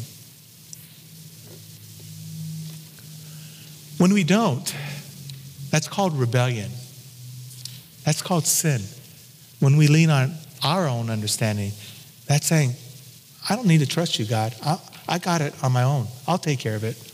When 3.97 4.13
we 4.13 4.23
don't, 4.23 4.75
that's 5.69 5.87
called 5.87 6.13
rebellion. 6.13 6.69
That's 8.03 8.21
called 8.21 8.45
sin. 8.45 8.81
When 9.59 9.77
we 9.77 9.87
lean 9.87 10.09
on 10.09 10.33
our 10.63 10.87
own 10.87 11.09
understanding, 11.09 11.71
that's 12.27 12.45
saying, 12.45 12.73
I 13.49 13.55
don't 13.55 13.67
need 13.67 13.79
to 13.79 13.87
trust 13.87 14.19
you, 14.19 14.25
God. 14.25 14.53
I, 14.63 14.77
I 15.07 15.19
got 15.19 15.41
it 15.41 15.53
on 15.63 15.71
my 15.71 15.83
own. 15.83 16.07
I'll 16.27 16.37
take 16.37 16.59
care 16.59 16.75
of 16.75 16.83
it. 16.83 17.12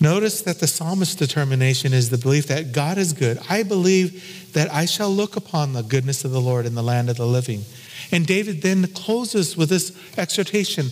Notice 0.00 0.42
that 0.42 0.58
the 0.58 0.66
psalmist's 0.66 1.14
determination 1.14 1.92
is 1.92 2.10
the 2.10 2.18
belief 2.18 2.46
that 2.48 2.72
God 2.72 2.98
is 2.98 3.12
good. 3.12 3.38
I 3.48 3.62
believe 3.62 4.52
that 4.52 4.72
I 4.72 4.86
shall 4.86 5.10
look 5.10 5.36
upon 5.36 5.72
the 5.72 5.82
goodness 5.82 6.24
of 6.24 6.30
the 6.30 6.40
Lord 6.40 6.66
in 6.66 6.74
the 6.74 6.82
land 6.82 7.08
of 7.08 7.16
the 7.16 7.26
living. 7.26 7.64
And 8.10 8.26
David 8.26 8.62
then 8.62 8.86
closes 8.88 9.56
with 9.56 9.68
this 9.68 9.96
exhortation 10.18 10.88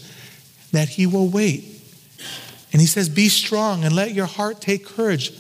that 0.70 0.88
he 0.90 1.06
will 1.06 1.28
wait. 1.28 1.64
And 2.72 2.80
he 2.80 2.86
says, 2.86 3.08
Be 3.08 3.28
strong 3.28 3.84
and 3.84 3.94
let 3.94 4.12
your 4.12 4.26
heart 4.26 4.60
take 4.60 4.86
courage. 4.86 5.32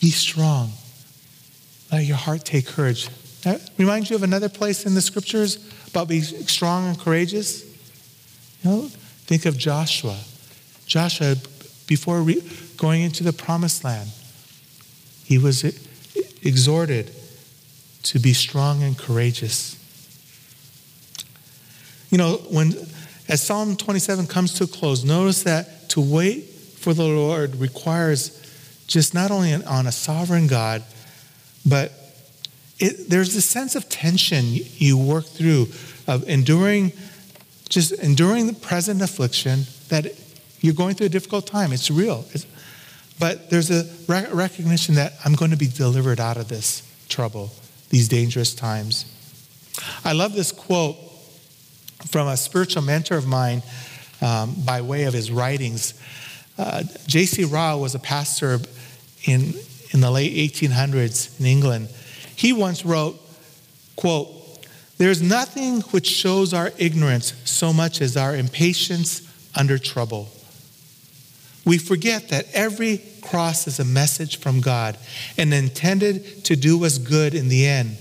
Be 0.00 0.10
strong. 0.10 0.72
Let 1.90 2.04
your 2.04 2.16
heart 2.16 2.44
take 2.44 2.66
courage. 2.66 3.08
That 3.42 3.70
reminds 3.78 4.10
you 4.10 4.16
of 4.16 4.22
another 4.22 4.48
place 4.48 4.84
in 4.84 4.94
the 4.94 5.00
scriptures 5.00 5.72
about 5.88 6.08
being 6.08 6.22
strong 6.22 6.88
and 6.88 6.98
courageous? 6.98 7.64
You 8.62 8.70
know, 8.70 8.88
think 9.26 9.46
of 9.46 9.58
Joshua. 9.58 10.18
Joshua, 10.86 11.36
before 11.86 12.22
re- 12.22 12.42
going 12.76 13.02
into 13.02 13.22
the 13.22 13.32
promised 13.32 13.84
land, 13.84 14.10
he 15.24 15.38
was 15.38 15.64
exhorted 16.42 17.10
to 18.04 18.18
be 18.18 18.32
strong 18.32 18.82
and 18.82 18.98
courageous. 18.98 19.78
You 22.10 22.18
know, 22.18 22.36
when 22.50 22.74
as 23.28 23.40
Psalm 23.40 23.76
27 23.76 24.26
comes 24.26 24.54
to 24.54 24.64
a 24.64 24.66
close, 24.66 25.04
notice 25.04 25.44
that 25.44 25.88
to 25.90 26.00
wait 26.00 26.44
for 26.44 26.92
the 26.92 27.04
Lord 27.04 27.56
requires 27.56 28.38
just 28.86 29.14
not 29.14 29.30
only 29.30 29.54
on 29.54 29.86
a 29.86 29.92
sovereign 29.92 30.48
God, 30.48 30.82
but 31.64 31.92
it, 32.78 33.08
there's 33.08 33.34
this 33.34 33.44
sense 33.44 33.76
of 33.76 33.88
tension 33.88 34.44
you 34.48 34.98
work 34.98 35.24
through 35.24 35.68
of 36.08 36.28
enduring, 36.28 36.92
just 37.68 37.92
enduring 37.92 38.48
the 38.48 38.52
present 38.52 39.00
affliction 39.00 39.64
that 39.88 40.06
you're 40.62 40.74
going 40.74 40.94
through 40.94 41.06
a 41.06 41.10
difficult 41.10 41.46
time. 41.46 41.72
It's 41.72 41.90
real. 41.90 42.24
It's, 42.32 42.46
but 43.18 43.50
there's 43.50 43.70
a 43.70 43.84
recognition 44.08 44.94
that 44.94 45.12
I'm 45.24 45.34
going 45.34 45.50
to 45.50 45.56
be 45.56 45.66
delivered 45.66 46.20
out 46.20 46.36
of 46.36 46.48
this 46.48 46.82
trouble, 47.08 47.50
these 47.90 48.08
dangerous 48.08 48.54
times. 48.54 49.04
I 50.04 50.12
love 50.12 50.34
this 50.34 50.52
quote 50.52 50.96
from 52.06 52.28
a 52.28 52.36
spiritual 52.36 52.82
mentor 52.82 53.16
of 53.16 53.26
mine 53.26 53.62
um, 54.20 54.54
by 54.64 54.80
way 54.80 55.04
of 55.04 55.14
his 55.14 55.30
writings. 55.30 55.94
Uh, 56.56 56.84
J.C. 57.06 57.44
Ryle 57.44 57.80
was 57.80 57.94
a 57.94 57.98
pastor 57.98 58.58
in, 59.24 59.54
in 59.90 60.00
the 60.00 60.10
late 60.10 60.32
1800s 60.52 61.40
in 61.40 61.46
England. 61.46 61.88
He 62.36 62.52
once 62.52 62.84
wrote, 62.84 63.20
quote, 63.96 64.28
There's 64.98 65.22
nothing 65.22 65.80
which 65.90 66.06
shows 66.06 66.54
our 66.54 66.70
ignorance 66.78 67.34
so 67.44 67.72
much 67.72 68.00
as 68.00 68.16
our 68.16 68.36
impatience 68.36 69.28
under 69.56 69.78
trouble. 69.78 70.28
We 71.64 71.78
forget 71.78 72.28
that 72.28 72.46
every 72.52 73.02
cross 73.20 73.66
is 73.66 73.78
a 73.78 73.84
message 73.84 74.38
from 74.38 74.60
God 74.60 74.98
and 75.38 75.54
intended 75.54 76.44
to 76.44 76.56
do 76.56 76.84
us 76.84 76.98
good 76.98 77.34
in 77.34 77.48
the 77.48 77.66
end. 77.66 77.96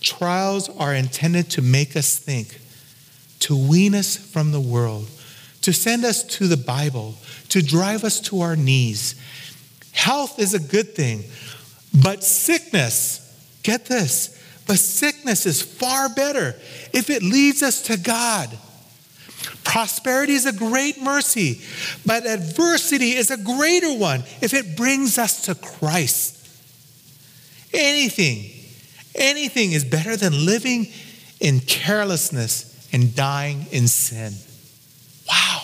Trials 0.00 0.68
are 0.68 0.94
intended 0.94 1.50
to 1.50 1.62
make 1.62 1.96
us 1.96 2.18
think, 2.18 2.60
to 3.40 3.56
wean 3.56 3.94
us 3.94 4.16
from 4.16 4.52
the 4.52 4.60
world, 4.60 5.08
to 5.62 5.72
send 5.72 6.04
us 6.04 6.22
to 6.22 6.46
the 6.46 6.56
Bible, 6.56 7.14
to 7.48 7.62
drive 7.62 8.04
us 8.04 8.20
to 8.20 8.40
our 8.40 8.56
knees. 8.56 9.14
Health 9.92 10.38
is 10.38 10.54
a 10.54 10.60
good 10.60 10.94
thing, 10.94 11.24
but 11.92 12.22
sickness 12.22 13.20
Get 13.62 13.86
this. 13.86 14.36
But 14.66 14.78
sickness 14.78 15.46
is 15.46 15.62
far 15.62 16.08
better 16.08 16.54
if 16.92 17.10
it 17.10 17.22
leads 17.22 17.62
us 17.62 17.82
to 17.82 17.96
God. 17.96 18.48
Prosperity 19.64 20.32
is 20.32 20.46
a 20.46 20.52
great 20.52 21.00
mercy, 21.00 21.60
but 22.04 22.26
adversity 22.26 23.12
is 23.12 23.30
a 23.30 23.36
greater 23.36 23.94
one 23.94 24.20
if 24.40 24.52
it 24.52 24.76
brings 24.76 25.18
us 25.18 25.46
to 25.46 25.54
Christ. 25.54 26.36
Anything, 27.72 28.50
anything 29.14 29.72
is 29.72 29.84
better 29.84 30.16
than 30.16 30.44
living 30.44 30.88
in 31.38 31.60
carelessness 31.60 32.88
and 32.92 33.14
dying 33.14 33.66
in 33.70 33.86
sin. 33.86 34.32
Wow. 35.28 35.62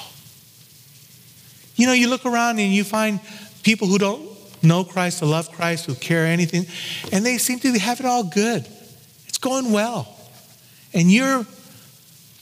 You 1.74 1.86
know, 1.86 1.92
you 1.92 2.08
look 2.08 2.24
around 2.24 2.58
and 2.58 2.72
you 2.72 2.84
find 2.84 3.20
people 3.62 3.88
who 3.88 3.98
don't 3.98 4.26
know 4.62 4.84
Christ, 4.84 5.18
to 5.18 5.26
love 5.26 5.50
Christ, 5.52 5.86
who 5.86 5.94
care 5.94 6.26
anything, 6.26 6.66
and 7.12 7.26
they 7.26 7.38
seem 7.38 7.58
to 7.60 7.78
have 7.78 8.00
it 8.00 8.06
all 8.06 8.24
good. 8.24 8.66
It's 9.26 9.38
going 9.38 9.72
well. 9.72 10.16
And 10.94 11.10
you're, 11.10 11.44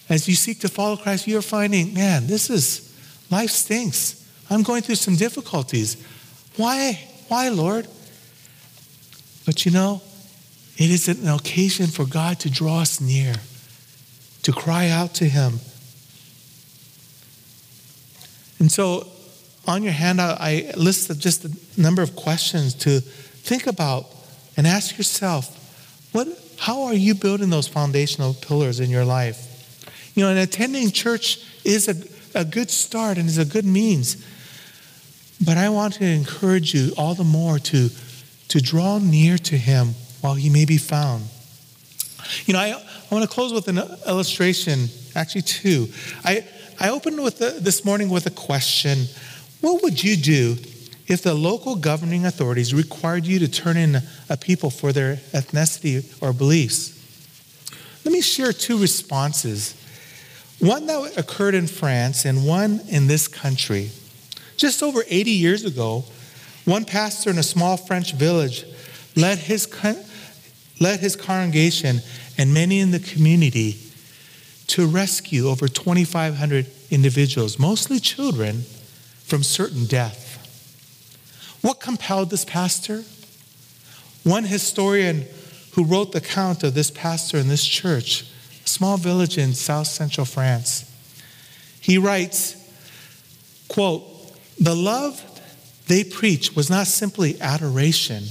as 0.09 0.29
you 0.29 0.35
seek 0.35 0.61
to 0.61 0.69
follow 0.69 0.97
Christ, 0.97 1.27
you're 1.27 1.43
finding, 1.43 1.95
man, 1.95 2.27
this 2.27 2.51
is, 2.51 2.95
life 3.31 3.51
stinks. 3.51 4.21
I'm 4.51 4.63
going 4.63 4.83
through 4.83 4.97
some 4.97 5.17
difficulties. 5.17 5.97
Why? 6.57 7.01
Why, 7.29 7.49
Lord? 7.49 7.89
But 9.47 9.65
you 9.65 9.73
know, 9.73 10.03
it 10.77 10.91
is 10.91 11.09
an 11.09 11.29
occasion 11.29 11.87
for 11.87 12.05
God 12.05 12.41
to 12.41 12.51
draw 12.51 12.81
us 12.81 13.01
near, 13.01 13.35
to 14.43 14.53
cry 14.53 14.89
out 14.89 15.15
to 15.15 15.25
Him. 15.25 15.61
And 18.59 18.71
so 18.71 19.09
on 19.67 19.83
your 19.83 19.93
handout, 19.93 20.39
I 20.41 20.73
listed 20.77 21.19
just 21.19 21.45
a 21.45 21.81
number 21.81 22.03
of 22.03 22.15
questions 22.15 22.75
to 22.75 23.01
think 23.01 23.67
about 23.67 24.07
and 24.57 24.67
ask 24.67 24.97
yourself 24.97 25.61
what, 26.13 26.29
how 26.59 26.85
are 26.85 26.95
you 26.95 27.15
building 27.15 27.51
those 27.51 27.67
foundational 27.67 28.35
pillars 28.35 28.79
in 28.81 28.91
your 28.91 29.05
life? 29.05 29.54
You 30.15 30.25
know, 30.25 30.31
and 30.31 30.39
attending 30.39 30.91
church 30.91 31.45
is 31.65 31.89
a, 31.89 32.39
a 32.39 32.45
good 32.45 32.71
start 32.71 33.19
and 33.19 33.29
is 33.29 33.39
a 33.39 33.45
good 33.45 33.65
means. 33.65 34.25
But 35.45 35.57
I 35.57 35.69
want 35.69 35.95
to 35.95 36.05
encourage 36.05 36.75
you 36.75 36.93
all 36.97 37.15
the 37.15 37.25
more 37.25 37.59
to, 37.59 37.91
to 38.49 38.61
draw 38.61 38.99
near 38.99 39.37
to 39.39 39.57
Him 39.57 39.89
while 40.21 40.35
He 40.35 40.49
may 40.49 40.65
be 40.65 40.79
found. 40.79 41.25
You 42.47 42.55
know, 42.55 42.61
I, 42.61 42.71
I 42.71 43.15
want 43.15 43.29
to 43.29 43.31
close 43.31 43.53
with 43.53 43.69
an 43.69 43.79
illustration, 44.07 44.89
actually, 45.15 45.43
two. 45.43 45.89
I, 46.25 46.47
I 46.79 46.91
opened 46.91 47.23
with 47.23 47.39
the, 47.39 47.51
this 47.61 47.85
morning 47.85 48.09
with 48.09 48.27
a 48.27 48.31
question 48.31 49.07
what 49.61 49.83
would 49.83 50.03
you 50.03 50.17
do 50.17 50.57
if 51.07 51.23
the 51.23 51.33
local 51.33 51.75
governing 51.75 52.27
authorities 52.27 52.75
required 52.75 53.25
you 53.25 53.39
to 53.39 53.49
turn 53.49 53.79
in 53.79 53.97
a 54.29 54.37
people 54.37 54.69
for 54.69 54.93
their 54.93 55.17
ethnicity 55.33 56.23
or 56.23 56.35
beliefs? 56.35 56.93
Let 58.05 58.13
me 58.13 58.21
share 58.21 58.53
two 58.53 58.79
responses 58.79 59.75
one 60.59 60.87
that 60.87 61.17
occurred 61.17 61.55
in 61.55 61.67
France 61.67 62.25
and 62.25 62.47
one 62.47 62.81
in 62.89 63.07
this 63.07 63.29
country. 63.29 63.91
Just 64.57 64.83
over 64.83 65.03
80 65.09 65.31
years 65.31 65.65
ago, 65.65 66.05
one 66.65 66.85
pastor 66.85 67.31
in 67.31 67.39
a 67.39 67.43
small 67.43 67.77
French 67.77 68.13
village 68.15 68.65
led 69.17 69.39
his, 69.39 69.69
led 70.81 71.01
his 71.01 71.17
congregation 71.17 72.01
and 72.39 72.55
many 72.55 72.81
in 72.81 72.91
the 72.91 73.01
community 73.01 73.79
to 74.69 74.87
rescue 74.87 75.49
over 75.49 75.69
2,500 75.69 76.67
individuals, 76.91 77.59
mostly 77.59 78.01
children, 78.01 78.63
from 79.25 79.43
certain 79.43 79.87
death. 79.87 80.23
What 81.63 81.81
compelled 81.81 82.31
this 82.31 82.45
pastor? 82.45 83.05
One 84.23 84.45
historian 84.45 85.27
who 85.73 85.85
wrote 85.85 86.13
the 86.13 86.19
account 86.19 86.63
of 86.63 86.75
this 86.75 86.91
pastor 86.91 87.37
in 87.39 87.49
this 87.49 87.65
church, 87.65 88.27
small 88.65 88.97
village 88.97 89.39
in 89.39 89.55
south 89.55 89.87
central 89.87 90.25
France, 90.25 90.91
he 91.81 91.99
writes, 91.99 92.57
quote, 93.69 94.05
the 94.59 94.75
love 94.75 95.23
they 95.87 96.05
preach 96.05 96.57
was 96.57 96.71
not 96.71 96.87
simply 96.87 97.41
adoration, 97.41 98.25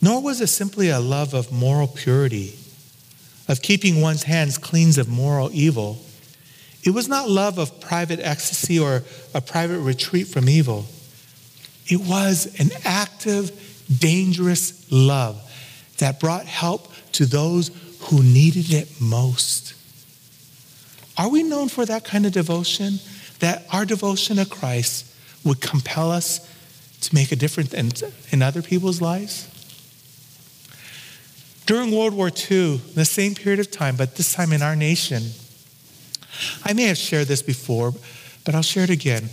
nor 0.00 0.22
was 0.22 0.40
it 0.40 0.46
simply 0.48 0.90
a 0.90 1.00
love 1.00 1.34
of 1.34 1.50
moral 1.50 1.88
purity, 1.88 2.54
of 3.48 3.62
keeping 3.62 4.00
one's 4.00 4.24
hands 4.24 4.58
clean 4.58 4.90
of 4.98 5.08
moral 5.08 5.50
evil. 5.52 5.98
It 6.84 6.90
was 6.90 7.08
not 7.08 7.28
love 7.28 7.58
of 7.58 7.80
private 7.80 8.20
ecstasy 8.20 8.78
or 8.78 9.02
a 9.34 9.40
private 9.40 9.80
retreat 9.80 10.28
from 10.28 10.48
evil. 10.48 10.86
It 11.88 12.00
was 12.00 12.54
an 12.60 12.70
active, 12.84 13.50
dangerous 13.98 14.90
love 14.92 15.42
that 15.98 16.20
brought 16.20 16.46
help 16.46 16.92
to 17.12 17.26
those 17.26 17.70
who 18.06 18.22
needed 18.22 18.72
it 18.72 19.00
most. 19.00 19.74
Are 21.18 21.28
we 21.28 21.42
known 21.42 21.68
for 21.68 21.84
that 21.86 22.04
kind 22.04 22.26
of 22.26 22.32
devotion? 22.32 23.00
That 23.40 23.66
our 23.72 23.84
devotion 23.84 24.36
to 24.36 24.46
Christ 24.46 25.12
would 25.44 25.60
compel 25.60 26.10
us 26.10 26.40
to 27.00 27.14
make 27.14 27.32
a 27.32 27.36
difference 27.36 27.72
in, 27.72 27.90
in 28.30 28.42
other 28.42 28.62
people's 28.62 29.00
lives? 29.00 29.48
During 31.66 31.90
World 31.90 32.14
War 32.14 32.28
II, 32.28 32.76
the 32.94 33.04
same 33.04 33.34
period 33.34 33.58
of 33.58 33.70
time, 33.70 33.96
but 33.96 34.14
this 34.14 34.32
time 34.32 34.52
in 34.52 34.62
our 34.62 34.76
nation, 34.76 35.24
I 36.64 36.74
may 36.74 36.84
have 36.84 36.98
shared 36.98 37.26
this 37.26 37.42
before, 37.42 37.92
but 38.44 38.54
I'll 38.54 38.62
share 38.62 38.84
it 38.84 38.90
again. 38.90 39.24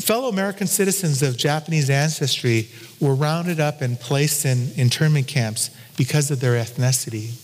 Fellow 0.00 0.28
American 0.28 0.66
citizens 0.66 1.22
of 1.22 1.36
Japanese 1.36 1.90
ancestry 1.90 2.68
were 2.98 3.14
rounded 3.14 3.60
up 3.60 3.82
and 3.82 4.00
placed 4.00 4.44
in 4.44 4.72
internment 4.74 5.28
camps 5.28 5.70
because 5.96 6.30
of 6.30 6.40
their 6.40 6.54
ethnicity. 6.54 7.34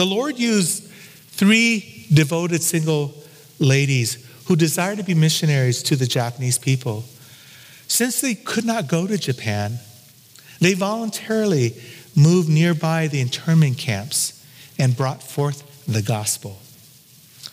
The 0.00 0.06
Lord 0.06 0.38
used 0.38 0.84
three 0.84 2.06
devoted 2.10 2.62
single 2.62 3.12
ladies 3.58 4.26
who 4.46 4.56
desired 4.56 4.96
to 4.96 5.04
be 5.04 5.12
missionaries 5.12 5.82
to 5.82 5.94
the 5.94 6.06
Japanese 6.06 6.56
people. 6.56 7.04
Since 7.86 8.22
they 8.22 8.34
could 8.34 8.64
not 8.64 8.88
go 8.88 9.06
to 9.06 9.18
Japan, 9.18 9.78
they 10.58 10.72
voluntarily 10.72 11.74
moved 12.16 12.48
nearby 12.48 13.08
the 13.08 13.20
internment 13.20 13.76
camps 13.76 14.42
and 14.78 14.96
brought 14.96 15.22
forth 15.22 15.84
the 15.84 16.00
gospel. 16.00 16.56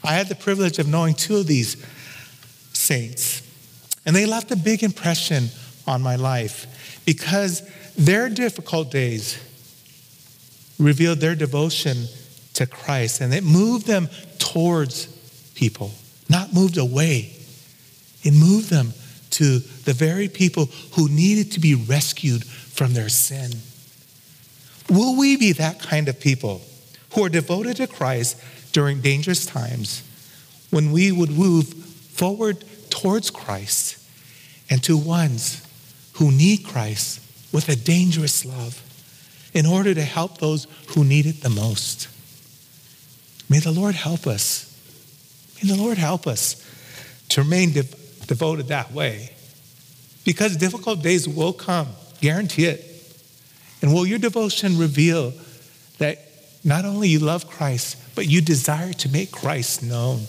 I 0.01 0.13
had 0.13 0.29
the 0.29 0.35
privilege 0.35 0.79
of 0.79 0.87
knowing 0.87 1.15
two 1.15 1.35
of 1.35 1.47
these 1.47 1.75
saints, 2.71 3.41
and 4.05 4.15
they 4.15 4.25
left 4.25 4.51
a 4.51 4.55
big 4.55 4.83
impression 4.83 5.49
on 5.85 6.01
my 6.01 6.15
life 6.15 7.01
because 7.05 7.69
their 7.97 8.29
difficult 8.29 8.89
days 8.89 9.37
revealed 10.79 11.19
their 11.19 11.35
devotion 11.35 12.05
to 12.57 12.65
Christ 12.65 13.21
and 13.21 13.33
it 13.33 13.43
moved 13.43 13.87
them 13.87 14.09
towards 14.39 15.07
people, 15.55 15.91
not 16.29 16.53
moved 16.53 16.77
away. 16.77 17.31
It 18.23 18.33
moved 18.33 18.69
them 18.69 18.93
to 19.31 19.59
the 19.59 19.93
very 19.93 20.27
people 20.27 20.65
who 20.93 21.09
needed 21.09 21.53
to 21.53 21.59
be 21.59 21.75
rescued 21.75 22.43
from 22.43 22.93
their 22.93 23.09
sin. 23.09 23.51
Will 24.89 25.17
we 25.17 25.37
be 25.37 25.53
that 25.53 25.79
kind 25.79 26.07
of 26.07 26.19
people 26.19 26.61
who 27.13 27.25
are 27.25 27.29
devoted 27.29 27.77
to 27.77 27.87
Christ 27.87 28.41
during 28.71 29.01
dangerous 29.01 29.45
times 29.45 30.03
when 30.69 30.91
we 30.91 31.11
would 31.11 31.31
move 31.31 31.67
forward 31.67 32.63
towards 32.89 33.29
Christ 33.29 33.97
and 34.69 34.83
to 34.83 34.97
ones 34.97 35.65
who 36.13 36.31
need 36.31 36.65
Christ 36.65 37.21
with 37.53 37.69
a 37.69 37.75
dangerous 37.75 38.45
love 38.45 38.81
in 39.53 39.65
order 39.65 39.93
to 39.93 40.01
help 40.01 40.37
those 40.37 40.67
who 40.89 41.03
need 41.03 41.25
it 41.25 41.41
the 41.41 41.49
most. 41.49 42.07
May 43.49 43.59
the 43.59 43.71
Lord 43.71 43.95
help 43.95 44.27
us. 44.27 44.65
May 45.61 45.69
the 45.69 45.81
Lord 45.81 45.97
help 45.97 46.27
us 46.27 46.63
to 47.29 47.41
remain 47.41 47.71
de- 47.71 47.83
devoted 48.27 48.67
that 48.67 48.91
way. 48.91 49.31
Because 50.25 50.57
difficult 50.57 51.01
days 51.01 51.27
will 51.27 51.53
come, 51.53 51.87
guarantee 52.19 52.65
it. 52.65 52.83
And 53.81 53.93
will 53.93 54.05
your 54.05 54.19
devotion 54.19 54.77
reveal 54.77 55.33
that 55.99 56.19
not 56.63 56.83
only 56.83 57.07
you 57.07 57.19
love 57.19 57.49
Christ, 57.49 57.97
but 58.15 58.27
you 58.27 58.41
desire 58.41 58.91
to 58.93 59.09
make 59.09 59.31
Christ 59.31 59.83
known? 59.83 60.23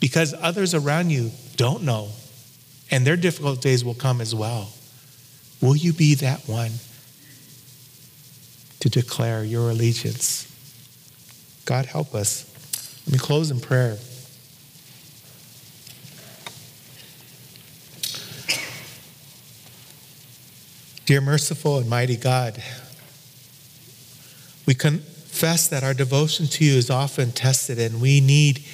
Because 0.00 0.34
others 0.34 0.74
around 0.74 1.10
you 1.10 1.30
don't 1.56 1.84
know, 1.84 2.10
and 2.90 3.06
their 3.06 3.16
difficult 3.16 3.62
days 3.62 3.84
will 3.84 3.94
come 3.94 4.20
as 4.20 4.34
well. 4.34 4.72
Will 5.60 5.76
you 5.76 5.92
be 5.92 6.14
that 6.16 6.46
one 6.48 6.72
to 8.80 8.90
declare 8.90 9.44
your 9.44 9.70
allegiance? 9.70 10.51
God 11.64 11.86
help 11.86 12.14
us. 12.14 12.48
Let 13.06 13.12
me 13.12 13.18
close 13.18 13.50
in 13.50 13.60
prayer. 13.60 13.98
Dear 21.04 21.20
merciful 21.20 21.78
and 21.78 21.90
mighty 21.90 22.16
God, 22.16 22.62
we 24.66 24.74
confess 24.74 25.68
that 25.68 25.82
our 25.82 25.94
devotion 25.94 26.46
to 26.46 26.64
you 26.64 26.74
is 26.74 26.90
often 26.90 27.32
tested 27.32 27.78
and 27.78 28.00
we 28.00 28.20
need 28.20 28.64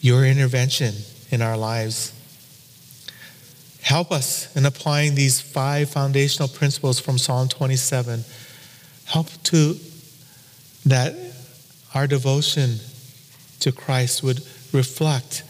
your 0.00 0.24
intervention 0.24 0.94
in 1.30 1.42
our 1.42 1.56
lives. 1.56 2.12
Help 3.82 4.10
us 4.10 4.54
in 4.56 4.66
applying 4.66 5.14
these 5.14 5.40
five 5.40 5.90
foundational 5.90 6.48
principles 6.48 6.98
from 6.98 7.18
Psalm 7.18 7.48
27. 7.48 8.24
Help 9.04 9.28
to 9.44 9.76
that 10.86 11.14
our 11.96 12.06
devotion 12.06 12.78
to 13.58 13.72
Christ 13.72 14.22
would 14.22 14.42
reflect. 14.70 15.44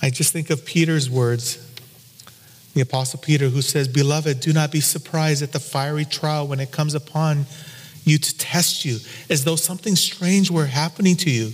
I 0.00 0.08
just 0.08 0.32
think 0.32 0.48
of 0.48 0.64
Peter's 0.64 1.10
words, 1.10 1.58
the 2.72 2.80
Apostle 2.80 3.20
Peter, 3.20 3.50
who 3.50 3.60
says, 3.60 3.86
Beloved, 3.86 4.40
do 4.40 4.54
not 4.54 4.72
be 4.72 4.80
surprised 4.80 5.42
at 5.42 5.52
the 5.52 5.60
fiery 5.60 6.06
trial 6.06 6.46
when 6.46 6.58
it 6.58 6.70
comes 6.70 6.94
upon 6.94 7.44
you 8.04 8.16
to 8.16 8.38
test 8.38 8.86
you, 8.86 8.96
as 9.28 9.44
though 9.44 9.56
something 9.56 9.94
strange 9.94 10.50
were 10.50 10.64
happening 10.64 11.16
to 11.16 11.30
you. 11.30 11.52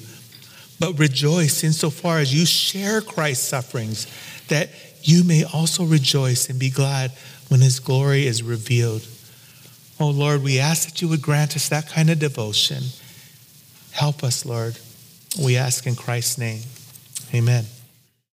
But 0.78 0.96
rejoice 0.96 1.64
insofar 1.64 2.20
as 2.20 2.32
you 2.32 2.46
share 2.46 3.00
Christ's 3.00 3.48
sufferings, 3.48 4.06
that 4.46 4.70
you 5.02 5.24
may 5.24 5.42
also 5.42 5.82
rejoice 5.84 6.48
and 6.48 6.56
be 6.56 6.70
glad 6.70 7.10
when 7.48 7.62
his 7.62 7.80
glory 7.80 8.28
is 8.28 8.44
revealed. 8.44 9.04
Oh 10.02 10.10
Lord, 10.10 10.42
we 10.42 10.58
ask 10.58 10.88
that 10.88 11.00
you 11.00 11.06
would 11.06 11.22
grant 11.22 11.54
us 11.54 11.68
that 11.68 11.88
kind 11.88 12.10
of 12.10 12.18
devotion. 12.18 12.82
Help 13.92 14.24
us, 14.24 14.44
Lord. 14.44 14.76
We 15.40 15.56
ask 15.56 15.86
in 15.86 15.94
Christ's 15.94 16.38
name. 16.38 16.62
Amen. 17.32 17.66